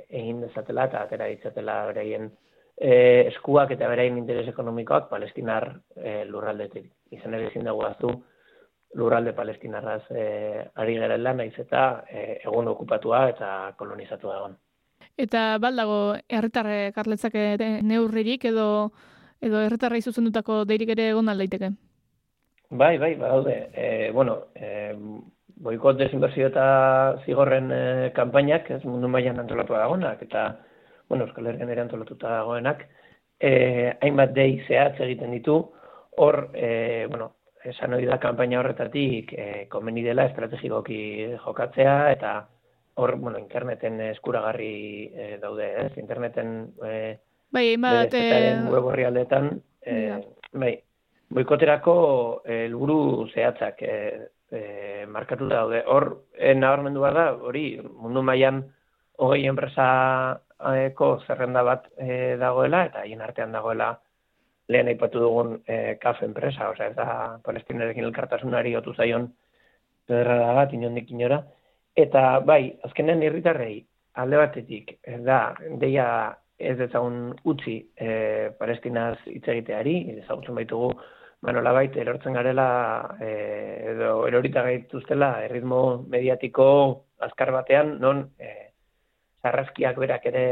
[0.10, 2.30] egin dezatela eta atera ditzatela beraien
[2.78, 2.94] e,
[3.30, 6.88] eskuak eta beraien interes ekonomikoak palestinar e, lurraldetik.
[7.14, 8.12] Izan ere ezin dago aztu
[8.98, 10.26] lurralde palestinarraz e,
[10.76, 14.58] ari gerela naiz eta e, egun okupatua eta kolonizatua egon.
[15.22, 17.36] Eta baldago herritarre karletzak
[17.86, 18.68] neurririk edo
[19.42, 21.72] edo herritarrei zuzendutako deirik ere egon daiteke.
[22.72, 23.56] Bai, bai, badaude.
[23.74, 24.94] E, bueno, e,
[25.62, 26.66] boikot desinbertsio eta
[27.26, 27.82] zigorren e,
[28.16, 30.46] kanpainak, ez mundu mailan antolatu dagoenak, eta,
[31.10, 32.86] bueno, Euskal Herrian ere antolatuta dagoenak,
[33.40, 33.52] e,
[34.02, 35.58] hainbat dei zehatz egiten ditu,
[36.24, 37.34] hor, e, bueno,
[37.66, 41.02] esan hori da kanpaina horretatik e, komeni dela estrategikoki
[41.44, 42.36] jokatzea, eta
[43.02, 45.92] hor, bueno, interneten eskuragarri e, daude, ez?
[46.00, 46.56] Interneten
[46.88, 46.96] e,
[47.52, 49.52] bai, hainbat, e, web horrialdetan,
[49.86, 49.96] e,
[50.54, 50.76] bai,
[51.32, 51.96] boikoterako
[52.46, 53.96] helburu zehatzak e,
[54.52, 54.62] e,
[55.08, 55.84] markatu daude.
[55.88, 57.66] Hor, e, nabarmendu da, hori,
[58.00, 58.64] mundu mailan
[59.22, 63.94] hogei enpresako zerrenda bat e, dagoela, eta haien artean dagoela
[64.72, 69.32] lehen aipatu dugun e, kaf enpresa, osea, ez da palestinarekin elkartasunari otu zaion
[70.08, 71.42] pedrada bat, inondik inora.
[71.96, 73.82] Eta, bai, azkenen irritarrei,
[74.16, 74.94] alde batetik,
[75.26, 75.42] da,
[75.80, 76.06] deia
[76.70, 80.94] ez dezagun utzi e, palestinaz hitz egiteari, ezagutzen baitugu,
[81.42, 83.30] Bueno, bait, erortzen garela, e,
[83.96, 86.66] edo erorita gaituztela, erritmo mediatiko
[87.26, 88.52] azkar batean, non e,
[89.42, 90.44] zarrazkiak berak ere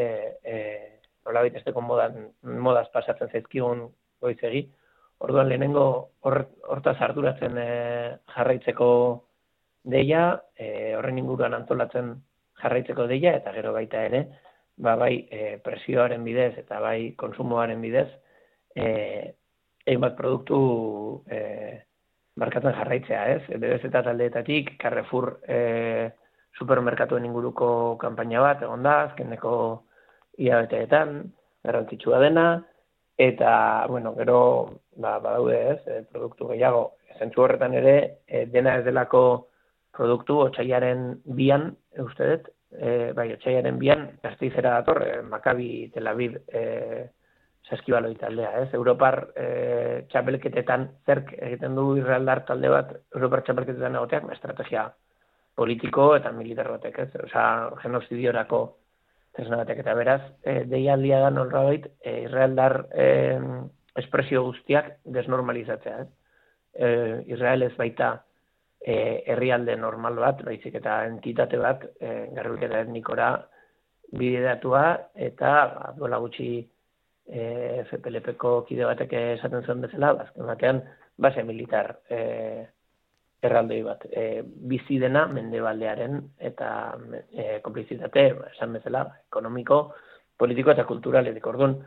[0.42, 0.56] e,
[1.28, 3.86] nola bait, ez modan, modaz pasatzen zaizkigun
[4.20, 4.64] goizegi.
[5.20, 5.86] Orduan lehenengo
[6.26, 7.70] hortaz arduratzen e,
[8.34, 8.90] jarraitzeko
[9.84, 12.16] deia, e, horren inguruan antolatzen
[12.64, 14.26] jarraitzeko deia, eta gero baita ere,
[14.80, 18.08] ba, bai e, presioaren bidez eta bai konsumoaren bidez,
[18.76, 19.28] e,
[20.00, 20.60] bat produktu
[21.28, 21.40] e,
[22.40, 23.60] markatzen jarraitzea, ez?
[23.60, 25.60] Bebez eta taldeetatik, Carrefour e,
[26.58, 29.54] supermerkatuen inguruko kanpaina bat, egon da, azkeneko
[30.40, 31.18] iabeteetan,
[31.66, 32.46] garrantzitsua dena,
[33.20, 33.52] eta,
[33.90, 34.40] bueno, gero,
[34.96, 36.86] ba, badaude, ez, e, produktu gehiago,
[37.18, 37.96] zentzu horretan ere,
[38.28, 39.24] e, dena ez delako
[39.96, 46.38] produktu otxaiaren bian, uste dut, e, bai, otxaiaren bian, gazteizera dator, e, Makabi Tel Aviv,
[46.48, 47.10] e,
[47.70, 48.70] saskibaloi taldea, ez?
[48.74, 54.88] Europar e, txapelketetan zerk egiten du Israeldar talde bat Europar txapelketetan egoteak, ba, estrategia
[55.60, 57.10] politiko eta militar batek, ez?
[57.26, 57.44] Osa,
[57.84, 58.62] genozidiorako
[59.36, 63.10] tresna batek eta beraz, e, deialdia da nolrabait e, Israeldar e,
[64.00, 66.10] espresio guztiak desnormalizatzea, ez?
[66.74, 66.90] E,
[67.34, 68.14] Israel ez baita
[68.82, 73.32] e, herrialde normal bat, baizik eta entitate bat, e, garruketa etnikora
[74.20, 74.84] bideatua
[75.30, 77.44] eta ba, duela gutxi e,
[77.86, 80.82] FPLP-ko kide batek esaten zuen bezala, azken batean,
[81.20, 82.20] base militar e,
[83.44, 84.06] erraldoi bat.
[84.12, 86.70] E, bizi dena mendebaldearen eta
[87.32, 89.82] e, komplizitate, esan bezala, ekonomiko,
[90.40, 91.48] politiko eta kulturaletik.
[91.48, 91.78] Orduan,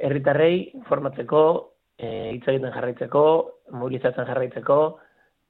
[0.00, 1.42] herritarrei informatzeko,
[1.98, 3.24] e, hitz egiten jarraitzeko,
[3.76, 4.78] mobilizatzen jarraitzeko,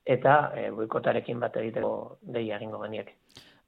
[0.09, 1.93] eta e, boikotarekin bat egiteko
[2.35, 3.13] deia egingo geniak.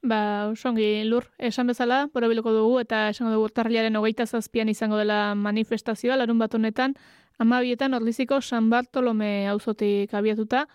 [0.01, 5.35] Ba, usongi, lur, esan bezala, borobiloko dugu, eta esango dugu urtarriaren hogeita zazpian izango dela
[5.37, 6.95] manifestazioa, larun bat honetan,
[7.37, 10.65] amabietan orliziko San Bartolome auzotik abiatuta.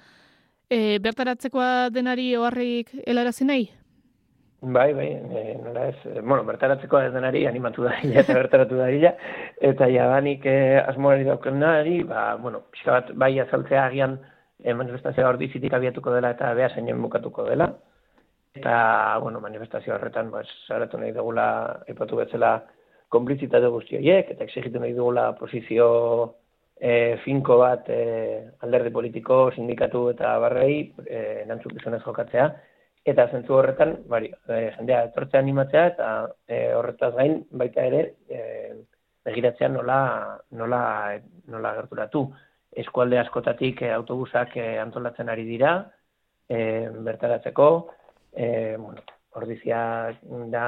[0.71, 3.67] E, bertaratzekoa denari oharrik helarazi nahi?
[4.63, 9.13] Bai, bai, e, nola ez, bueno, bertaratzekoa ez denari animatu da eta bertaratu da hila,
[9.73, 10.57] eta jadanik e,
[10.87, 14.19] asmoari dauken nari, ba, bueno, pixka bat, bai azaltzea agian
[14.67, 17.69] e, manifestazioa ordizitik abiatuko dela eta beha zeinen bukatuko dela,
[18.57, 21.47] eta bueno, manifestazio horretan pues saratu nahi dugula
[21.87, 22.57] epatu betzela
[23.15, 25.89] konplizitate guzti horiek eta exigitu nahi dugula posizio
[26.81, 28.01] e, finko bat e,
[28.67, 32.49] alderdi politiko, sindikatu eta barrei e, nantzukizunez jokatzea.
[33.07, 36.11] Eta zentzu horretan bari, e, jendea etortzea animatzea eta
[36.49, 38.41] e, horretaz gain baita ere e,
[39.27, 40.01] begiratzea nola,
[40.59, 40.83] nola,
[41.53, 42.27] nola gerturatu
[42.83, 45.77] eskualde askotatik e, autobusak e, antolatzen ari dira,
[46.49, 47.69] e, bertaratzeko,
[48.33, 48.49] e,
[48.79, 49.03] bueno,
[49.37, 49.81] ordizia
[50.53, 50.67] da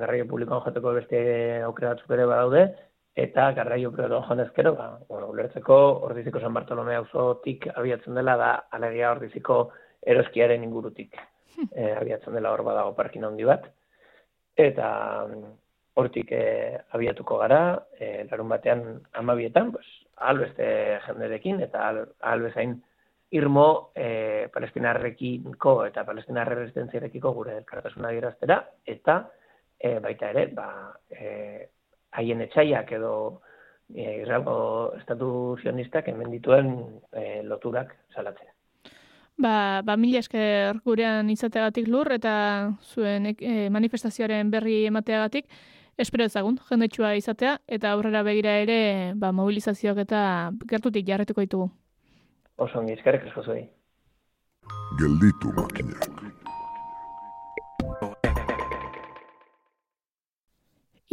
[0.00, 1.20] garraio publikoan joteko beste
[1.66, 2.64] aukera batzuk ere badaude,
[3.14, 5.78] eta garraio pribatuan joan ezkero, ba, bueno, ulertzeko
[6.08, 9.58] ordiziko San Bartolome auzotik abiatzen dela da alegia ordiziko
[10.14, 11.14] eroskiaren ingurutik
[11.70, 13.68] e, abiatzen dela hor badago parkin handi bat.
[14.56, 14.88] Eta
[15.28, 15.52] mm,
[16.00, 16.44] hortik e,
[16.96, 17.60] abiatuko gara,
[17.98, 18.84] e, larun batean
[19.22, 19.86] amabietan, pues,
[20.16, 20.66] albeste
[21.06, 22.76] jenderekin eta al, albezain
[23.34, 29.16] irmo e, palestinarrekiko eta palestinar resistentziarekiko gure elkartasuna adieraztera eta
[29.78, 30.68] e, baita ere, ba,
[31.10, 31.68] e,
[32.14, 33.14] haien etxaiak edo
[33.92, 34.56] e, Israelgo
[35.00, 35.30] estatu
[35.62, 36.74] zionistak hemen dituen
[37.12, 38.52] e, loturak salatzea.
[39.36, 42.34] Ba, ba mila esker gurean izateagatik lur eta
[42.94, 45.50] zuen e, manifestazioaren berri emateagatik
[45.98, 51.70] espero ezagun jendetsua izatea eta aurrera begira ere ba, mobilizazioak eta gertutik jarretuko ditugu.
[52.56, 53.68] Oso ongi eskerrik asko zuei.
[54.98, 56.24] Gelditu makinak.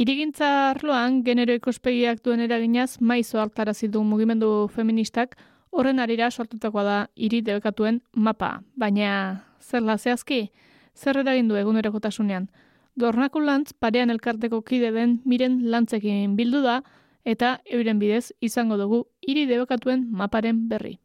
[0.01, 5.35] Irigintza arloan genero ikuspegiak duen eraginaz maizo hartarazi du mugimendu feministak
[5.71, 8.61] horren arira sortutakoa da hiri debekatuen mapa.
[8.75, 10.51] Baina zer zehazki?
[10.95, 12.49] Zer eragin du egunerokotasunean?
[12.99, 16.81] Dornako lantz parean elkarteko kide den miren lantzekin bildu da
[17.23, 20.97] eta euren bidez izango dugu hiri debekatuen maparen berri.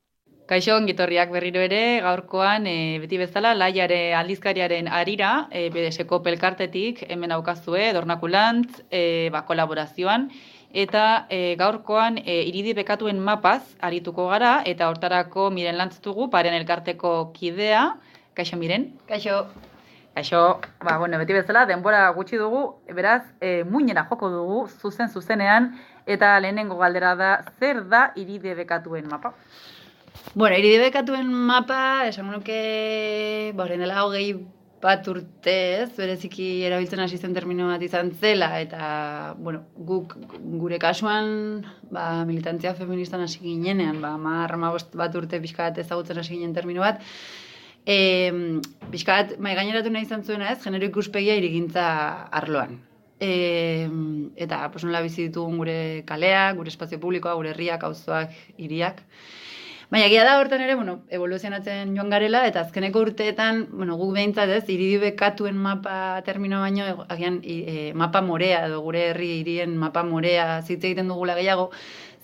[0.47, 7.35] Kaixo ongitorriak berriro ere, gaurkoan e, beti bezala laiare aldizkariaren arira, e, bedeseko pelkartetik, hemen
[7.35, 10.29] aukazue, dornakulantz, e, ba, kolaborazioan,
[10.71, 17.17] eta e, gaurkoan e, iridi bekatuen mapaz arituko gara, eta hortarako miren lantztugu, paren elkarteko
[17.35, 17.89] kidea,
[18.39, 18.93] kaixo miren?
[19.11, 19.49] Kaixo.
[20.17, 22.61] Kaixo, ba, bueno, beti bezala, denbora gutxi dugu,
[22.97, 25.67] beraz, e, muinera joko dugu, zuzen zuzenean,
[26.09, 29.35] eta lehenengo galdera da, zer da iride bekatuen mapa?
[30.33, 32.57] Bueno, iride bekatuen mapa, esan nuke,
[33.53, 34.31] ba, horren dela hogei
[34.81, 40.17] bat urte ez, bereziki erabiltzen hasi zen termino bat izan zela, eta, bueno, guk
[40.57, 44.57] gure kasuan, ba, militantzia feministan hasi ginenean, ba, mar,
[44.97, 47.05] bat urte pixka bat ezagutzen hasi ginen termino bat,
[47.87, 48.61] e,
[48.91, 51.87] pixka bat, mai gaineratu nahi izan zuena ez, genero ikuspegia irigintza
[52.41, 52.81] arloan.
[53.23, 53.89] E,
[54.37, 55.79] eta, posonela bizi ditugun gure
[56.09, 59.05] kalea, gure espazio publikoa, gure herriak, auzoak, hiriak.
[59.87, 64.51] Baina gira da hortan ere, bueno, evoluzionatzen joan garela, eta azkeneko urteetan, bueno, guk behintzat
[64.51, 70.03] ez, iridi bekatuen mapa termino baino, agian e, mapa morea, edo gure herri hirien mapa
[70.03, 71.71] morea zitze egiten dugula gehiago,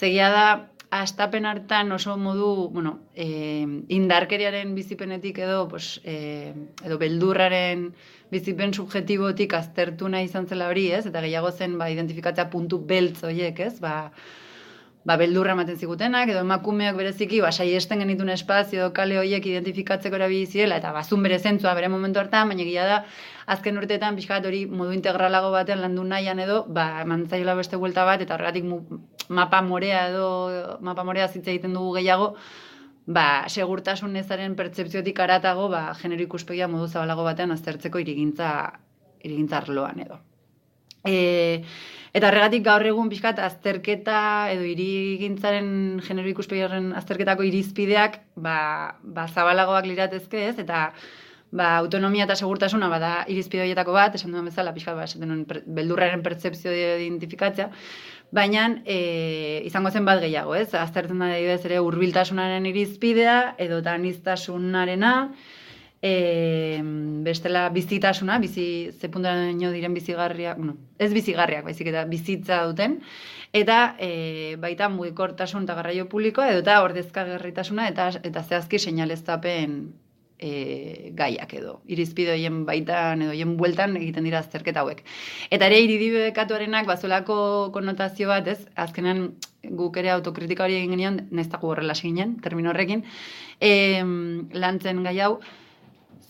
[0.02, 0.46] zegia da,
[0.92, 3.64] astapen hartan oso modu, bueno, e,
[3.96, 6.52] indarkeriaren bizipenetik edo, pues, e,
[6.84, 7.86] edo beldurraren
[8.30, 11.06] bizipen subjetibotik aztertu nahi izan zela hori, ez?
[11.08, 13.78] Eta gehiago zen, ba, identifikatzea puntu beltz horiek, ez?
[13.80, 13.94] Ba,
[15.08, 20.46] ba, beldurra ematen zigutenak, edo emakumeak bereziki, ba, saiesten genitun espazio, kale horiek identifikatzeko erabili
[20.46, 23.00] zirela, eta bazun bere zentzua bere momentu hartan, baina gila da,
[23.56, 28.20] azken urteetan pixkat hori modu integralago batean landu nahian edo, ba, eman beste vuelta bat,
[28.20, 28.64] eta horregatik
[29.28, 32.34] mapa morea edo, mapa morea zitza egiten dugu gehiago,
[33.06, 38.52] ba, segurtasun ezaren pertsepziotik aratago, ba, genero ikuspegia modu zabalago batean aztertzeko irigintza,
[39.22, 40.20] irigintza arloan edo.
[41.04, 41.64] E,
[42.12, 44.16] Eta horregatik gaur egun pixkat azterketa
[44.52, 45.68] edo irigintzaren
[46.04, 48.56] genero ikuspegiaren azterketako irizpideak ba,
[49.00, 50.90] ba zabalagoak liratezke ez, eta
[51.52, 55.64] ba, autonomia eta segurtasuna bada irizpide horietako bat, esan duen bezala, pixkat, ba, esaten duen
[55.76, 57.68] beldurraren pertsepzio identifikatzea,
[58.32, 58.98] baina e,
[59.68, 60.72] izango zen bat gehiago, ez?
[60.74, 65.12] Aztertzen da ere hurbiltasunaren irizpidea, edo taniztasunarena,
[66.02, 66.80] e,
[67.28, 68.66] bestela bizitasuna, bizi
[68.98, 73.02] zepuntaino diren bizigarriak, bueno, ez bizigarriak, baizik eta bizitza duten,
[73.52, 79.76] eta e, baita mugikortasun eta garraio publikoa, edo eta ordezkagarritasuna eta, eta zehazki seinaleztapen
[80.42, 81.78] e, gaiak edo.
[81.86, 85.04] Irizpide hoien baitan edo hoien bueltan egiten dira azterketa hauek.
[85.54, 87.36] Eta ere iridibekatuarenak bazolako
[87.74, 88.58] konotazio bat, ez?
[88.74, 89.28] Azkenan
[89.62, 93.04] guk ere autokritika hori egin genion, neztaku horrela ginen, termino horrekin,
[93.60, 94.02] e,
[94.58, 95.36] lantzen gai hau,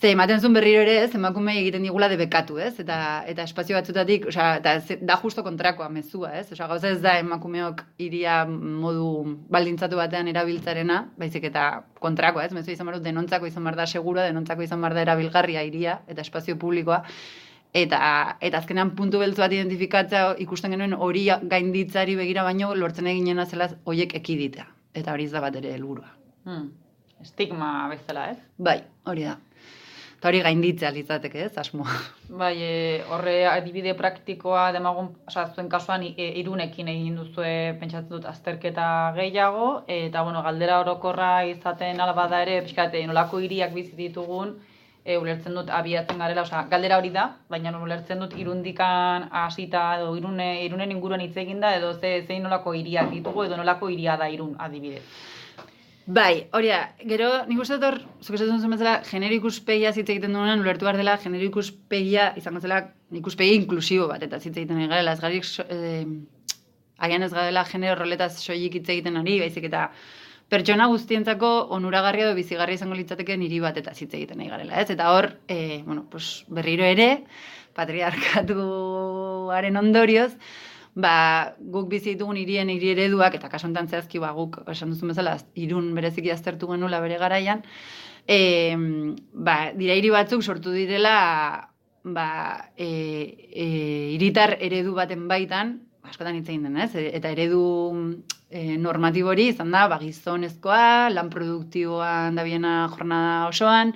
[0.02, 2.72] Ze, ematen zuen berriro ere, ez, emakumei egiten digula debekatu, ez?
[2.82, 2.96] Eta,
[3.30, 6.48] eta espazio batzutatik, osea, eta da justo kontrakoa mezua, ez?
[6.56, 11.66] Osea, gauza ez da emakumeok iria modu baldintzatu batean erabiltzarena, baizik eta
[12.02, 12.50] kontrakoa, ez?
[12.56, 16.26] Mezu izan bar denontzako izan bar da segura, denontzako izan bar da erabilgarria iria eta
[16.26, 17.04] espazio publikoa.
[17.84, 18.02] Eta,
[18.42, 23.70] eta azkenean puntu beltzu bat identifikatzea ikusten genuen hori gainditzari begira baino lortzen eginen zela
[23.86, 24.66] hoiek ekiditea.
[24.98, 26.10] Eta hori ez da bat ere helburua.
[26.42, 26.72] Hmm.
[27.22, 28.38] Estigma bezala, ez?
[28.58, 29.38] Bai, hori da.
[30.22, 31.96] Eta hori gainditzea litzateke, ez, asmoa.
[32.40, 32.74] Bai, e,
[33.10, 38.84] horre adibide praktikoa demagun, oza, zuen kasuan e, irunekin egin duzue pentsatzen dut azterketa
[39.16, 44.54] gehiago, eta bueno, galdera orokorra izaten albada ere, pixkat, e, nolako hiriak bizi ditugun,
[45.02, 50.14] e, ulertzen dut abiatzen garela, osea, galdera hori da, baina ulertzen dut irundikan hasita edo
[50.22, 54.30] irune, irunen inguruan hitz eginda edo ze zein nolako hiriak ditugu edo nolako hiria da
[54.30, 55.02] irun adibidez.
[56.06, 60.08] Bai, hori da, gero, nik uste dut hor, zuk esaten zuen bezala, genero ikuspegia hitz
[60.10, 62.80] egiten duenan, ulertu behar dela, genero ikuspegia izango zela
[63.14, 66.02] ikuspegi inklusibo bat, eta hitz egiten ari garela, ez garik, so- eh,
[66.98, 69.92] agian ez garela genero roletaz soilik hitz egiten ari, baizik eta
[70.50, 74.90] pertsona guztientzako onuragarria edo bizigarria izango litzateke niri bat eta hitz egiten ari garela, ez?
[74.90, 77.24] Eta hor, eh, bueno, pues berriro ere,
[77.78, 80.32] patriarkatuaren ondorioz,
[80.94, 85.12] ba, guk bizi ditugun hirien hiri ereduak, eta kasu honetan zehazki, ba, guk, esan duzun
[85.12, 87.62] bezala, irun bereziki aztertu genula bere garaian,
[88.26, 88.74] e,
[89.32, 91.68] ba, dira hiri batzuk sortu direla,
[92.04, 92.28] ba,
[92.76, 92.88] e,
[93.54, 93.66] e,
[94.16, 96.94] hiritar eredu baten baitan, askotan hitz egin ez?
[96.94, 97.62] E- Eta eredu
[98.50, 103.94] e, normatibori izan da, ba, gizonezkoa, lan produktiboan dabiena jornada osoan,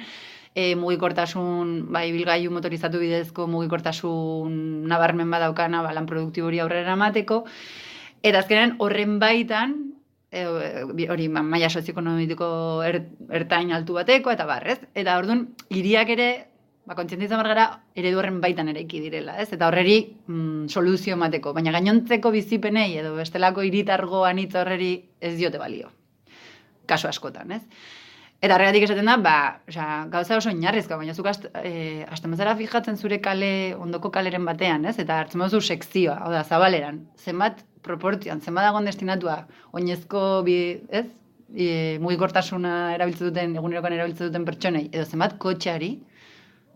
[0.56, 7.42] e, mugikortasun, ba, ibilgailu motorizatu bidezko mugikortasun nabarmen badaukana, ba, lan produktibori aurrera emateko,
[8.24, 9.76] eta azkenean horren baitan,
[10.32, 10.46] e,
[11.12, 12.48] hori ma- maila sozioekonomiko
[12.88, 13.02] er,
[13.36, 16.30] ertain altu bateko, eta barrez, eta orduan, hiriak ere,
[16.88, 19.50] ba, kontzientizan behar gara, eredu horren baitan eraiki direla, ez?
[19.52, 25.60] Eta horreri mm, soluzio emateko, baina gainontzeko bizipenei edo bestelako hiritargo anitz horreri ez diote
[25.60, 25.92] balio.
[26.88, 27.62] Kasu askotan, ez?
[28.44, 29.36] Eta horregatik esaten da, ba,
[29.70, 34.84] osea, gauza oso oinarrizkoa, baina zuk ast, e, astemazara fijatzen zure kale, ondoko kaleren batean,
[34.90, 34.98] ez?
[35.00, 39.38] Eta hartzen baduzu sekzioa, hau da, zabaleran, zenbat proportzioan, zenbat dagoen destinatua,
[39.72, 40.58] oinezko, bi,
[41.00, 41.06] ez?
[41.54, 41.70] E,
[42.02, 45.94] mugikortasuna erabiltzen duten, egunerokoan erabiltzen duten pertsonei, edo zenbat kotxeari,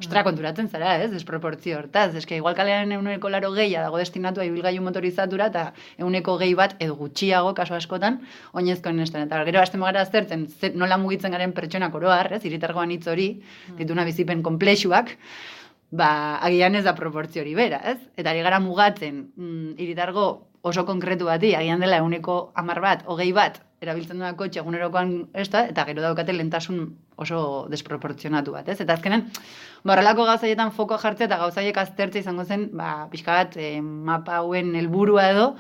[0.01, 2.15] Ostra, konturatzen zara, ez, desproportzio hortaz.
[2.17, 5.65] Eske, igual kalean eguneko laro gehia dago destinatua ibilgailu motorizatura, eta
[5.99, 8.17] eguneko gehi bat, edo gutxiago, kaso askotan,
[8.57, 9.27] oinezkoen esten.
[9.29, 13.29] Eta gero, hasten gara aztertzen, ze, nola mugitzen garen pertsonak oroar, ez, iritargoan hitz hori,
[13.77, 15.13] dituna bizipen komplexuak,
[15.93, 16.11] ba,
[16.49, 17.99] agian ez da proportzio hori bera, ez?
[18.17, 20.31] Eta ari gara mugatzen, mm, iritargo
[20.63, 25.49] oso konkretu bati, agian dela eguneko hamar bat, hogei bat, erabiltzen duena kotxe egunerokoan ez
[25.53, 26.83] da, eta gero daukate lentasun
[27.21, 28.81] oso desproportzionatu bat, ez?
[28.85, 29.25] Eta azkenen,
[29.85, 34.43] ba, horrelako gauzaietan fokoa jartzea eta gauzaiek aztertzea izango zen, ba, pixka bat, eh, mapa
[34.43, 35.55] hauen helburua edo,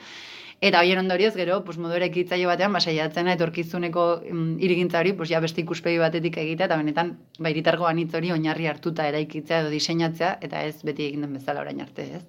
[0.61, 5.15] Eta horien ondorioz, gero, pues, modu ekitzaile batean, ba, saiatzen da, etorkizuneko mm, irigintza hori,
[5.17, 9.63] pues, ja beste ikuspegi batetik egitea, eta benetan, ba, iritargo anitz hori oinarri hartuta eraikitzea
[9.63, 12.21] edo diseinatzea, eta ez beti egin den bezala orain arte, ez?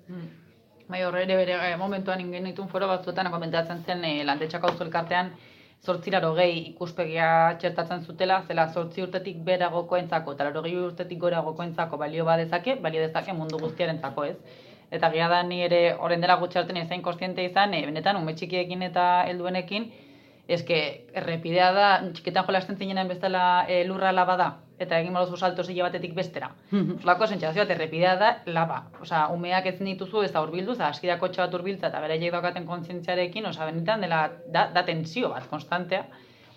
[0.87, 4.87] Bai, horre ere bere eh, momentuan ingen ditun foro batzuetan komentatzen zen e, lantetxako auzo
[4.87, 5.33] elkartean
[5.85, 7.27] zortzira gehi ikuspegia
[7.61, 13.57] txertatzen zutela, zela zortzi urtetik beragokoentzako eta larogei urtetik goragokoentzako balio badezake, balio dezake mundu
[13.63, 14.35] guztiarentzako ez.
[14.91, 18.35] Eta gira da ni ere orain dela gutxi arte ezain kontziente izan, e, benetan ume
[18.35, 19.89] txikiekin eta helduenekin,
[20.47, 20.81] eske
[21.15, 24.49] errepidea da txiketan jolasten zinenen bezala e, lurra laba da
[24.81, 26.49] eta egin baduzu salto zile batetik bestera.
[26.73, 28.79] Olako sentsazioa errepidea da laba.
[29.01, 32.65] Osea, umeak ez dituzu ez da hurbildu, za askida kotxe bat hurbiltza eta beraiek daukaten
[32.69, 36.05] kontzientziarekin, osea, benetan dela da, da tensio bat konstantea.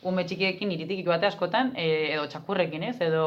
[0.05, 2.97] Ume txikiekin iritik joate askotan e, edo txakurrekin, ez?
[3.05, 3.27] Edo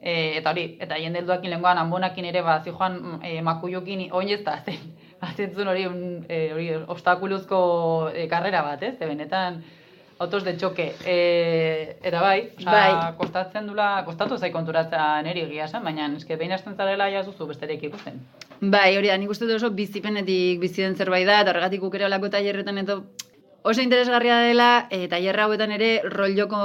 [0.00, 4.60] e, eta hori, eta jende helduakin lengoan anbonakin ere ba zijoan e, makuiokin oinez eta
[4.64, 4.94] zen.
[5.28, 5.84] Azentzun hori
[6.28, 7.58] e, hori obstakuluzko
[8.14, 8.96] e, karrera bat, ez?
[8.98, 9.62] Ze benetan
[10.18, 10.94] autos de choque.
[11.04, 13.12] E, eta bai, osea, Bai.
[13.18, 17.26] kostatzen dula, kostatu zai konturatzea neri egia esan, baina eske behin hasten zarela ja ez
[17.26, 18.18] duzu besterik ikusten.
[18.60, 21.94] Bai, hori da, nik uste dut oso bizipenetik bizi den zerbait da, eta horregatik guk
[21.94, 23.02] ere olako tailerretan edo
[23.62, 26.58] oso interesgarria dela, e, tailerra hauetan ere rol joko,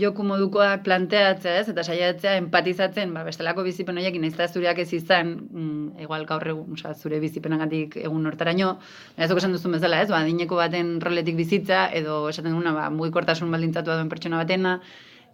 [0.00, 1.68] joku modukoak planteatzea, ez?
[1.72, 6.48] Eta saiatzea empatizatzen, ba, bestelako bizipen horiekin, nahiz eta zureak ez izan, mm, igual gaur
[6.54, 8.78] egun, osea, zure bizipenagatik egun hortaraino,
[9.28, 10.08] zuk esan duzun bezala, ez?
[10.08, 14.80] Ba, adineko baten roletik bizitza, edo esaten duguna, ba, mugikortasun baldintzatua duen pertsona batena,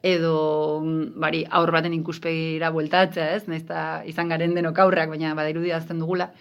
[0.02, 0.34] edo
[0.82, 3.46] mm, bari aur baten ikuspegira bueltatzea, ez?
[3.48, 3.64] Naiz
[4.10, 6.32] izan garen denok aurrak, baina badirudi azten dugula.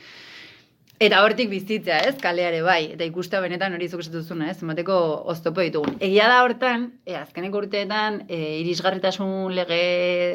[1.01, 4.95] Eta hortik bizitzea, ez, kaleare bai, eta ikustea benetan hori zuk esatu duzuna, ez, emateko
[5.33, 5.95] oztopo ditugun.
[6.05, 9.79] Egia da hortan, e, azkeneko urteetan, e, irisgarritasun lege,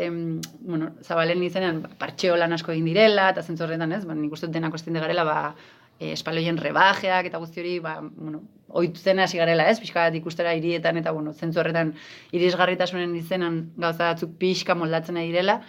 [0.04, 0.18] em,
[0.60, 4.34] bueno, zabalen izenean, ba, partxeo lan asko egin direla, eta zentzu horretan, ez, ba, nik
[4.34, 5.54] uste dut denak kostien garela, ba,
[5.98, 10.56] e, espaloien rebajeak eta guzti hori, ba, bueno, ohitzen hasi garela, ez, pixka bat ikustera
[10.58, 11.94] hirietan, eta, bueno, zentzu horretan
[12.34, 15.62] irisgarritasunen izenan gauza batzuk pixka moldatzen direla.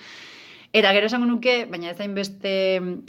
[0.72, 2.50] Eta gero esango nuke, baina ez hain beste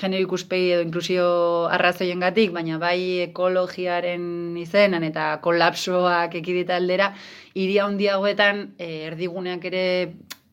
[0.00, 1.24] genero ikuspegi edo inklusio
[1.68, 4.22] arrazoiengatik, baina bai ekologiaren
[4.56, 7.10] izenan eta kolapsoak ekidita aldera,
[7.52, 9.82] hiri handi hauetan e, erdiguneak ere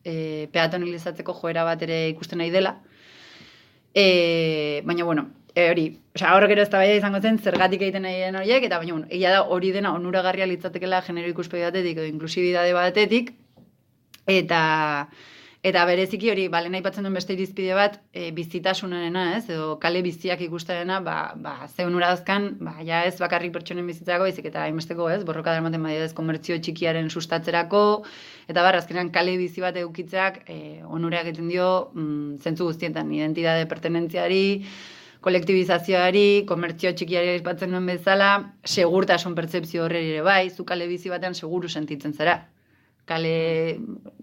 [0.04, 0.12] e,
[0.52, 2.74] peatonalizatzeko joera bat ere ikusten nahi dela.
[3.94, 8.36] E, baina, bueno, e, hori, osea, hor gero ez izango zen zergatik egiten nahi den
[8.36, 12.76] horiek, eta baina, bueno, egia da hori dena onuragarria litzatekela genero ikuspegi batetik edo inklusibidade
[12.76, 13.32] batetik,
[14.26, 15.08] eta
[15.62, 20.40] eta bereziki hori, balen aipatzen duen beste irizpide bat, e, bizitasunarena, ez, edo kale biziak
[20.46, 25.08] ikustarena, ba, ba ze onura dazkan, ba, ja ez bakarrik pertsonen bizitzako, baizik eta hainbesteko,
[25.10, 28.04] ez, borroka darmaten badia ez, komertzio txikiaren sustatzerako,
[28.46, 33.66] eta bar, azkenean kale bizi bat edukitzeak, e, onura egiten dio, mm, zentzu guztietan, identidade
[33.66, 34.44] pertenentziari,
[35.26, 38.30] kolektibizazioari, komertzio txikiari aipatzen duen bezala,
[38.62, 42.38] segurtasun pertzepzio horre ere bai, zu kale bizi batean seguru sentitzen zara.
[43.08, 43.78] Kale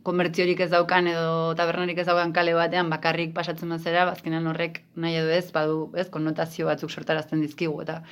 [0.06, 5.18] komertziorik ez daukan edo tabernarik ez daukan kale batean bakarrik pasatzen bazera, bazkenan horrek nahi
[5.18, 8.04] edo ez, badu, ez, konnotazio batzuk sortarazten dizkigu eta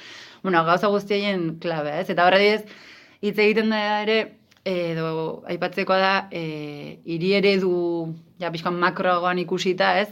[0.42, 2.10] bueno, gauza guztien klabe, ez?
[2.10, 2.64] Eta horra diez,
[3.22, 4.18] hitz egiten da ere
[4.66, 7.74] edo aipatzekoa da, e, hiri eredu
[8.40, 10.10] ja pixkan makroagoan ikusita, ez?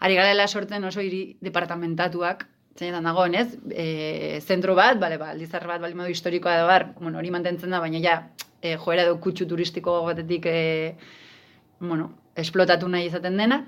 [0.00, 2.46] Ari garela sortzen oso hiri departamentatuak,
[2.78, 3.48] zeinetan dagoen, ez?
[3.70, 7.74] E, zentro bat, bale, ba, aldizar bat, bali modu historikoa da bar, bueno, hori mantentzen
[7.74, 8.20] da, baina ja,
[8.62, 10.96] e, joera edo kutsu turistiko batetik e,
[11.80, 13.64] bueno, esplotatu nahi izaten dena.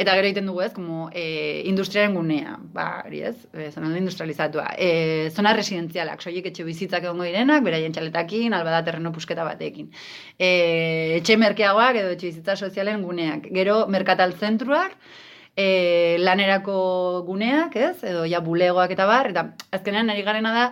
[0.00, 4.70] Eta gero egiten dugu ez, como e, industriaren gunea, ba, hori ez, e, zona industrializatua.
[4.80, 9.90] E, zona residenzialak, soiek etxe bizitzak egongo direnak, beraien txaletakin, albada terreno pusketa batekin.
[10.38, 13.50] E, etxe merkeagoak edo etxe bizitza sozialen guneak.
[13.52, 14.96] Gero, merkatal zentruak,
[15.56, 16.78] e, lanerako
[17.28, 20.66] guneak, ez, edo ja bulegoak eta bar, eta azkenean ari garena da,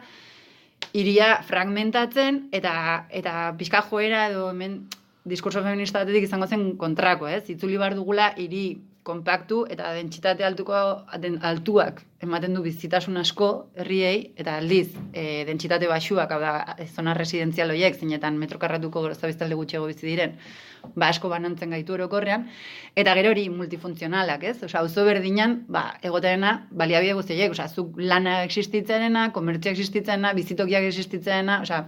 [0.92, 4.80] iria fragmentatzen eta eta pizka joera edo hemen
[5.24, 7.44] diskurso feminista batetik izango zen kontrako, ez?
[7.52, 10.78] Itzuli bar dugula hiri konpaktu eta dentsitate altuko
[11.22, 17.14] den altuak ematen du bizitasun asko herriei eta aldiz e, dentsitate baxuak hau da zona
[17.14, 20.36] residenzial horiek zeinetan metro karratuko biztalde gutxiago bizi diren
[20.94, 22.46] ba asko banantzen gaitu orokorrean
[22.96, 24.56] eta gero hori multifuntzionalak, ez?
[24.66, 31.60] Osea, auzo berdinan, ba egoteena baliabide guztiak, osea, zuk lana existitzenena, komertzio existitzenena, bizitokiak existitzenena,
[31.66, 31.84] osea,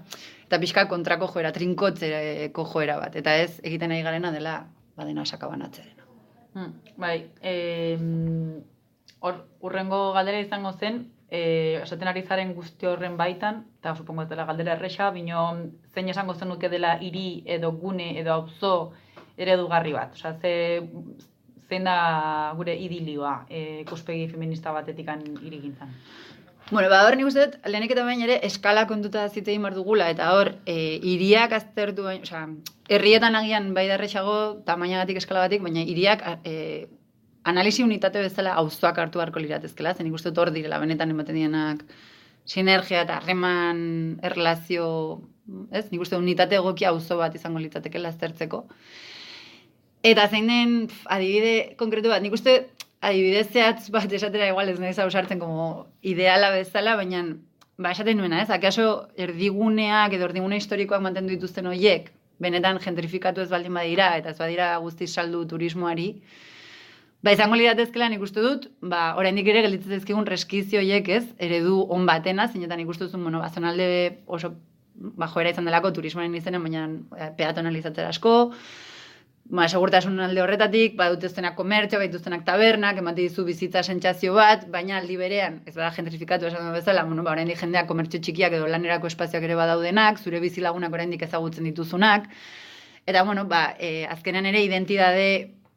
[0.47, 4.61] eta pixka kontrako joera, trinkotzeko joera bat, eta ez egiten nahi garena dela
[4.97, 6.02] badena sakabanatzearen.
[6.55, 7.97] Hmm, bai, e,
[9.21, 14.45] or, urrengo galdera izango zen, e, esaten ari zaren guzti horren baitan, eta supongo dela
[14.45, 15.45] galdera erresa, bino
[15.95, 18.73] zein esango zenuke dela hiri edo gune edo auzo
[19.37, 20.13] eredugarri bat.
[20.19, 20.53] Osea, ze,
[21.71, 21.97] zein da
[22.59, 25.09] gure idilioa e, ikuspegi feminista batetik
[25.41, 25.97] irigintzan?
[26.71, 30.33] Bueno, ba, hor nik uste dut, lehenik eta bain ere, eskala kontuta zitei dugula, eta
[30.33, 32.47] hor, e, iriak aztertu bain, osea,
[32.89, 36.89] herrietan agian bai darrexago, tamainagatik eskala batik, baina iriak e,
[37.45, 41.85] analisi unitate bezala auzoak hartu beharko liratezkela, zen dut hor direla, benetan ematen dienak
[42.45, 45.23] sinergia eta harreman erlazio,
[45.71, 48.67] ez, nik uste unitate egokia auzo bat izango litzatekela aztertzeko.
[50.03, 54.79] Eta zein den, pf, adibide konkretu bat, nik uste adibidez zehatz bat esatera igual ez
[54.81, 57.25] nahi zausartzen como ideala bezala, baina
[57.77, 58.51] ba esaten nuena, ez?
[58.55, 64.39] Akaso erdiguneak edo erdigune historikoak mantendu dituzten horiek, benetan gentrifikatu ez baldin badira eta ez
[64.39, 66.09] badira guztiz saldu turismoari,
[67.23, 71.25] ba izango liratezkela nik uste dut, ba oraindik ere gelditzen zaizkigun reskizio horiek, ez?
[71.43, 74.55] Eredu on batena, zeinetan ikustu duzun, bueno, bazonalde oso
[74.95, 76.87] ba joera izan delako turismoaren izenen, baina
[77.19, 78.53] eh, peatonalizatzera asko,
[79.45, 85.17] ba, segurtasun alde horretatik, badutuztenak komertzio, badutuztenak tabernak, emate dizu bizitza sentsazio bat, baina aldi
[85.21, 89.45] berean, ez bada gentrifikatu esan bezala, bueno, ba, oraindik jendeak komertzio txikiak edo lanerako espazioak
[89.49, 92.31] ere badaudenak, zure bizilagunak oraindik ezagutzen dituzunak,
[93.07, 95.29] eta, bueno, ba, e, azkenean ere identidade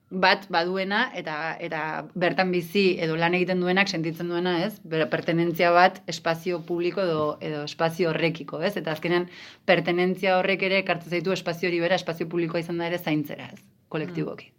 [0.09, 1.81] bat baduena eta eta
[2.13, 4.79] bertan bizi edo lan egiten duenak sentitzen duena, ez?
[5.11, 8.75] Pertenentzia bat espazio publiko edo edo espazio horrekiko, ez?
[8.77, 9.29] Eta azkenean
[9.65, 13.63] pertenentzia horrek ere ekartzen zaitu espazio hori bera espazio publikoa izan da ere zaintzera, ez?
[13.89, 14.51] Kolektiboki.
[14.51, 14.55] Mm.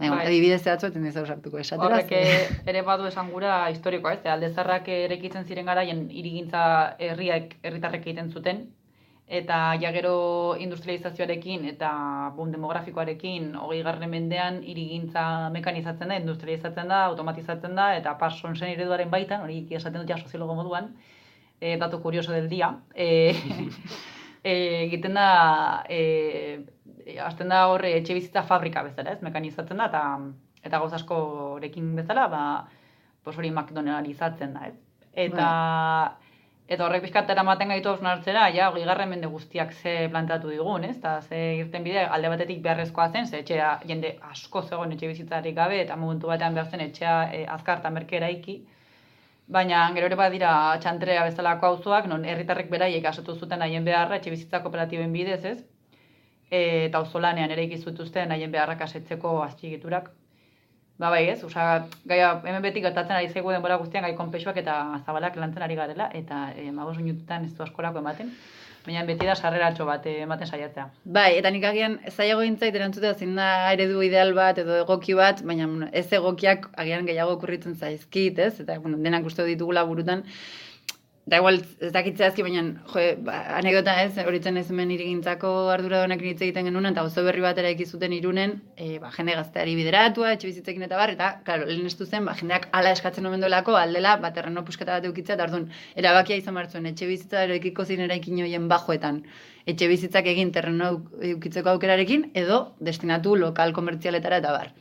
[0.00, 1.88] Bai, adibidez zehatzu eten ez ausartuko esatera.
[1.90, 4.24] Horrek eh, ere badu esan gura historikoa, ez?
[4.32, 6.62] Alde zarrak erekitzen ziren garaien irigintza
[6.98, 8.68] herriak herritarrek egiten zuten,
[9.30, 11.90] eta ja gero industrializazioarekin eta
[12.34, 15.22] boom demografikoarekin hogei garren mendean irigintza
[15.54, 20.18] mekanizatzen da, industrializatzen da, automatizatzen da, eta pason zen ereduaren baitan, hori esaten dut ja
[20.18, 20.90] soziologo moduan,
[21.60, 23.06] e, dato kurioso del dia, e,
[24.42, 24.54] e,
[24.88, 25.28] egiten da,
[25.86, 26.66] e,
[27.22, 30.04] azten da horre etxe bizitza fabrika bezala, ez, mekanizatzen da, eta
[30.66, 32.42] eta gauz askorekin bezala, ba,
[33.22, 34.74] pos hori McDonaldizatzen da, ez.
[35.14, 36.29] Eta, bai.
[36.74, 40.96] Eta horrek pixkat eramaten gaitu hausnartzera, ja, hori mende guztiak ze plantatu digun, ez?
[40.96, 45.56] Eta ze irten bide, alde batetik beharrezkoa zen, ze etxea jende asko zegoen etxe bizitzarik
[45.56, 48.60] gabe, eta momentu batean behar zen etxea e, azkar eta merkera iki.
[49.48, 54.30] Baina, gero ere badira txantrea bezalako auzoak non herritarrek beraiek asotu zuten haien beharra etxe
[54.30, 55.58] bizitza kooperatiben bidez, ez?
[56.50, 60.10] e, eta auzolanean ere ikizutuzten haien beharrak asetzeko azpigiturak.
[61.00, 64.74] Ba bai ez, osea, gaia hemen beti gertatzen ari zaigu denbora guztian gai konpexuak eta
[65.06, 68.34] zabalak lantzen ari garela, eta e, magos minututan ez du askorako ematen.
[68.84, 70.86] Baina beti da sarreratxo bat eh, ematen saiatzea.
[71.16, 75.40] Bai, eta nik agian zailago gintzait erantzutea zein da eredu ideal bat edo egoki bat,
[75.50, 75.68] baina
[76.02, 78.54] ez egokiak agian gehiago okurritzen zaizkit, ez?
[78.64, 80.24] Eta bueno, denak uste ditugula burutan.
[81.30, 86.24] Da igual, ez dakit zehazki, baina, jo, ba, anekdota ez, horitzen ez hemen irigintzako arduradunak
[86.26, 90.32] hitz egiten genuen, eta oso berri bat eraiki zuten irunen, e, ba, jende gazteari bideratua,
[90.34, 93.76] etxe bizitzekin eta bar, eta, klaro, lehen estu zen, ba, jendeak ala eskatzen omen duelako,
[93.78, 95.68] aldela, ba, terreno pusketa bat eukitzea, eta orduan,
[96.02, 99.22] erabakia izan behar zuen, etxe bizitza eraikiko zin eraikin hoien bajoetan,
[99.70, 100.96] etxe bizitzak egin terreno
[101.30, 104.74] eukitzeko aukerarekin, edo destinatu lokal komertzialetara eta bar.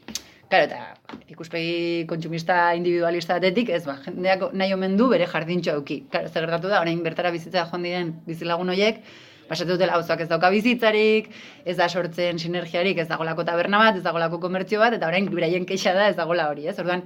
[0.49, 5.99] Claro, eta ikuspegi kontsumista individualista batetik, ez ba, jendeak nahi omen du bere jardintxo auki.
[6.09, 9.03] Claro, zer gertatu da, orain bertara bizitza joan diren bizilagun horiek,
[9.49, 11.29] pasatu dutela auzoak ez dauka bizitzarik,
[11.69, 15.69] ez da sortzen sinergiarik, ez dagolako taberna bat, ez dagolako komertzio bat, eta orain beraien
[15.69, 16.77] keixa da ez dagola hori, ez?
[16.81, 17.05] Orduan,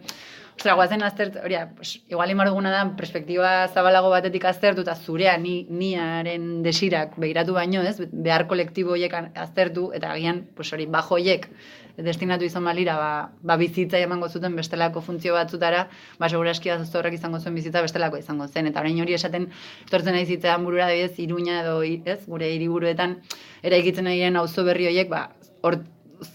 [0.54, 5.34] Ostra, guazen aztert, hori, pues, igual imar duguna da, perspektiba zabalago batetik aztertu, eta zurea
[5.38, 7.97] ni, niaren desirak behiratu baino, ez?
[8.12, 11.49] Behar kolektibo horiek aztertu, eta agian, pues hori, bajo horiek
[11.97, 13.10] destinatu izan balira, ba,
[13.41, 15.88] ba bizitza emango zuten bestelako funtzio batzutara,
[16.20, 18.70] ba segurazki azuzto horrek izango zuen bizitza bestelako izango zen.
[18.70, 19.49] Eta orain hori esaten,
[19.88, 23.20] etortzen nahi zitzean burura adibidez, iruña edo, ez, gure hiriburuetan
[23.64, 25.28] eraikitzen nahi auzo berri horiek, ba,
[25.62, 25.84] hor,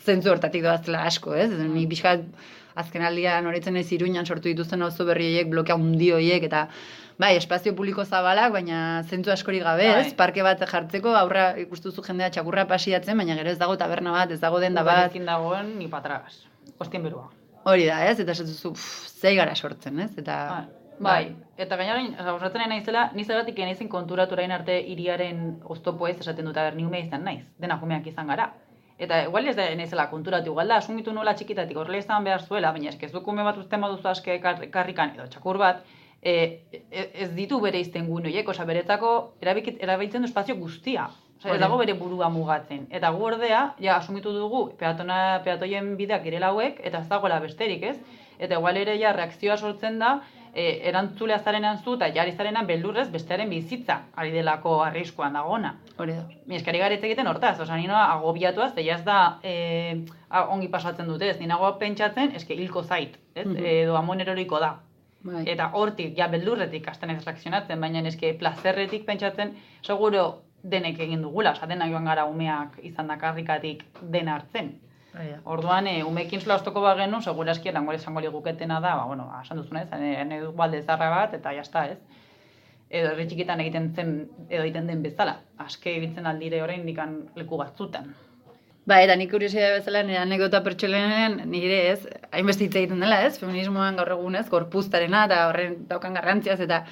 [0.05, 1.51] zentzu hortatik doaztela asko, ez?
[1.51, 2.23] Ni pixkat
[2.83, 6.67] azken aldian horitzen ez iruñan sortu dituzten auzo berri horiek, blokea hundi horiek, eta
[7.19, 10.07] bai, espazio publiko zabalak, baina zentzu askori gabe, ez?
[10.11, 10.17] Bai.
[10.21, 14.41] Parke bat jartzeko, aurra ikustuzu jendea txakurra pasiatzen, baina gero ez dago taberna bat, ez
[14.41, 15.11] dago denda bat.
[15.11, 16.45] Ezin dagoen, ni patragas.
[16.79, 17.27] Ostien berua.
[17.69, 18.19] Hori da, ez?
[18.23, 18.75] Eta esatuzu,
[19.19, 20.13] zei gara sortzen, ez?
[20.21, 20.39] Eta...
[20.99, 21.31] Bai,
[21.63, 26.49] eta gainera, osatzen nahi naizela, ni zergatik naizen konturatu orain arte iriaren oztopo ez esaten
[26.49, 28.49] dut, aber, ni ume izan naiz, dena jumeak izan gara.
[28.99, 32.73] Eta igual ez da naizela konturatu, igual da, asumitu nola txikitatik horrela izan behar zuela,
[32.75, 35.85] baina eske kume bat usten baduzu aske kar- karrikan edo txakur bat,
[36.23, 41.09] e, e- ez ditu bere izten gune horiek, osea, beretzako erabikit, erabiltzen du espazio guztia.
[41.39, 42.89] Osea, ez dago bere burua mugatzen.
[42.91, 47.85] Eta gu ordea, ja, asumitu dugu, peatona, peatoien bideak girela hauek, eta ez dagoela besterik,
[47.93, 48.01] ez?
[48.39, 50.17] Eta igual ere ja reakzioa sortzen da,
[50.59, 55.77] e, erantzulea zarenan zu, eta jari zarenan beldurrez bestearen bizitza, ari delako arriskuan dagona.
[55.99, 56.25] Hori da.
[56.51, 59.55] Mi eskari garetz egiten hortaz, osea, nino agobiatuaz, eta ez da e,
[60.49, 63.65] ongi pasatzen dute, ez, ninago pentsatzen, eske hilko zait, ez, Mhm.
[63.65, 64.75] edo amon eroriko da.
[65.23, 65.45] Bai.
[65.51, 71.53] Eta hortik, ja, beldurretik hasten ez reakzionatzen, baina eske plazerretik pentsatzen, seguro denek egin dugula,
[71.57, 74.73] osea, denak joan gara umeak izan da karrikatik dena hartzen.
[75.13, 75.25] Da.
[75.49, 79.83] Orduan, e, umekin zula oztoko bagenu, seguraski erango esango liguketena da, ba, bueno, esan duzuna
[79.83, 81.99] ez, ene du balde zarra bat, eta jazta ez.
[82.89, 84.15] Edo herri txikitan egiten zen,
[84.49, 85.39] edo egiten den bezala.
[85.61, 88.15] Aske ibiltzen aldire orain dikan leku batzutan.
[88.89, 91.99] Ba, eta nik kuriosia bezala nire anekdota pertsolenean nire ez,
[92.33, 96.85] hainbeste hitz egiten dela ez, feminismoan gaur egun ez, gorpuztarena eta horren daukan garrantziaz, eta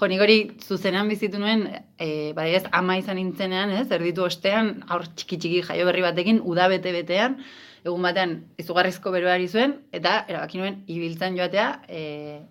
[0.00, 1.66] jo, nik hori zuzenean bizitu nuen,
[1.98, 6.40] e, ba, ez, ama izan nintzenean ez, erditu ostean, aur txiki txiki jaio berri batekin,
[6.44, 7.38] uda bete betean,
[7.82, 12.02] egun batean izugarrizko beroari zuen, eta erabaki nuen ibiltzen joatea e,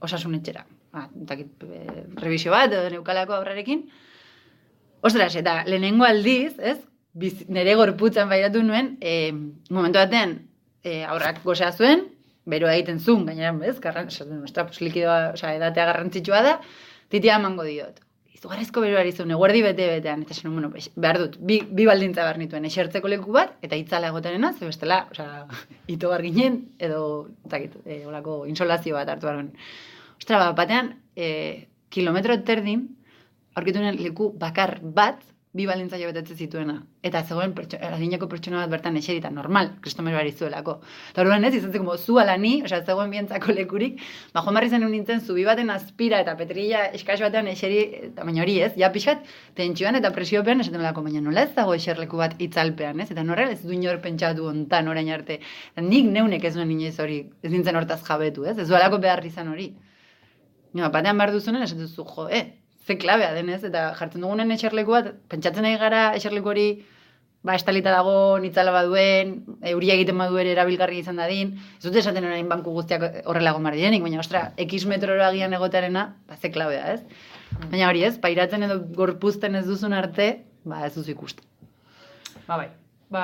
[0.03, 0.63] osasun etxera.
[0.91, 3.85] Ba, dakit, e, revisio bat, neukalako aurrarekin,
[5.01, 6.77] Ostras, eta lehenengo aldiz, ez?
[7.17, 9.31] Biz, nire gorputzan bairatu nuen, e,
[9.73, 10.35] momentu batean,
[10.85, 12.05] e, aurrak gozea zuen,
[12.45, 13.79] beroa egiten zuen, gainera, ez?
[13.81, 16.53] Garran, esaten, pues, likidoa, osea, edatea garrantzitsua da,
[17.11, 17.99] titia emango diot.
[18.33, 22.65] Izugarrizko beroari zuen, eguerdi bete-betean, eta esan, bueno, behar dut, bi, bi baldintza behar nituen,
[22.65, 25.45] esertzeko leku bat, eta itzala egotenena, ze bestela, osea,
[25.95, 27.03] ito bar ginen, edo,
[27.49, 29.51] zakit, e, olako insolazio bat hartu genuen.
[30.17, 32.87] Ostra, bat, batean, e, kilometro terdin,
[33.53, 35.21] aurkitu leku bakar bat,
[35.53, 36.81] bi jo betetze zituena.
[37.03, 40.79] Eta zegoen pertso, adineko pertsona bat bertan eserita, normal, kristomero bari zuelako.
[41.11, 43.99] Eta orduan ez, izan como, zu ala ni, osea, zegoen bientzako lekurik,
[44.33, 47.81] ba, joan barri zen nintzen, zubi baten azpira eta petrilla eskas batean eseri,
[48.11, 51.75] eta baina hori ez, ja pixkat, tentsioan eta presiopean esaten lako, baina nola ez dago
[51.75, 53.11] eserleku bat itzalpean, ez?
[53.11, 55.41] Eta norrela ez du inor pentsatu ontan orain arte.
[55.73, 58.55] Eta nik neunek ez nuen inoiz hori, ez nintzen hortaz jabetu, ez?
[58.57, 59.73] Ez dualako behar izan hori.
[60.71, 65.13] Batean behar duzunen, esaten duzu, jo, eh, ze klabea denez, eta jartzen dugunen eserleku bat,
[65.29, 66.67] pentsatzen nahi gara eserleku hori,
[67.43, 69.33] ba, estalita dago, nitzala baduen,
[69.73, 73.77] euria egiten badu ere erabilgarri izan dadin, ez dute esaten orain banku guztiak horrela gomar
[73.77, 77.01] direnik, baina, ostra, x metrora agian egotearena, ba, ze klabea, ez?
[77.69, 80.31] Baina hori ez, pairatzen edo gorpuzten ez duzun arte,
[80.63, 81.45] ba, ez duzu ikusten.
[82.47, 82.69] Ba, bai.
[83.11, 83.23] Ba,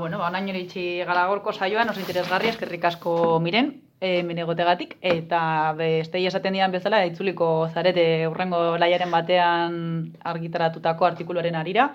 [0.00, 5.72] bueno, ba, onaino iritsi gara gorko saioan, oso interesgarri, eskerrik asko miren, e, egotegatik, eta
[5.78, 11.92] beste esaten dian bezala, itzuliko zarete urrengo laiaren batean argitaratutako artikuluaren arira,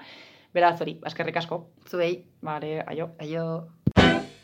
[0.52, 1.62] Beraz hori, eskerrik asko.
[1.88, 2.26] Zuei.
[2.44, 3.12] Vale, aio.
[3.24, 3.46] Aio.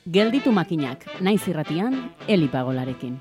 [0.07, 1.97] Gelditu makinak, naiz irratian,
[2.31, 3.17] elipagolarekin.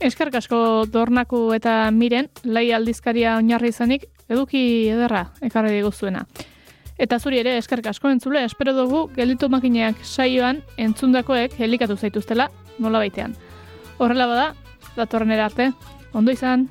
[0.00, 6.24] Eskerrik asko dornaku eta miren, lai aldizkaria oinarri izanik, eduki ederra ekarri diguzuena.
[7.00, 12.48] Eta zuri ere eskerrik asko entzule, espero dugu gelditu makineak saioan entzundakoek helikatu zaituztela
[12.78, 13.36] nola baitean.
[13.98, 14.50] Horrela bada,
[14.96, 15.72] datorren arte,
[16.16, 16.70] ondo izan!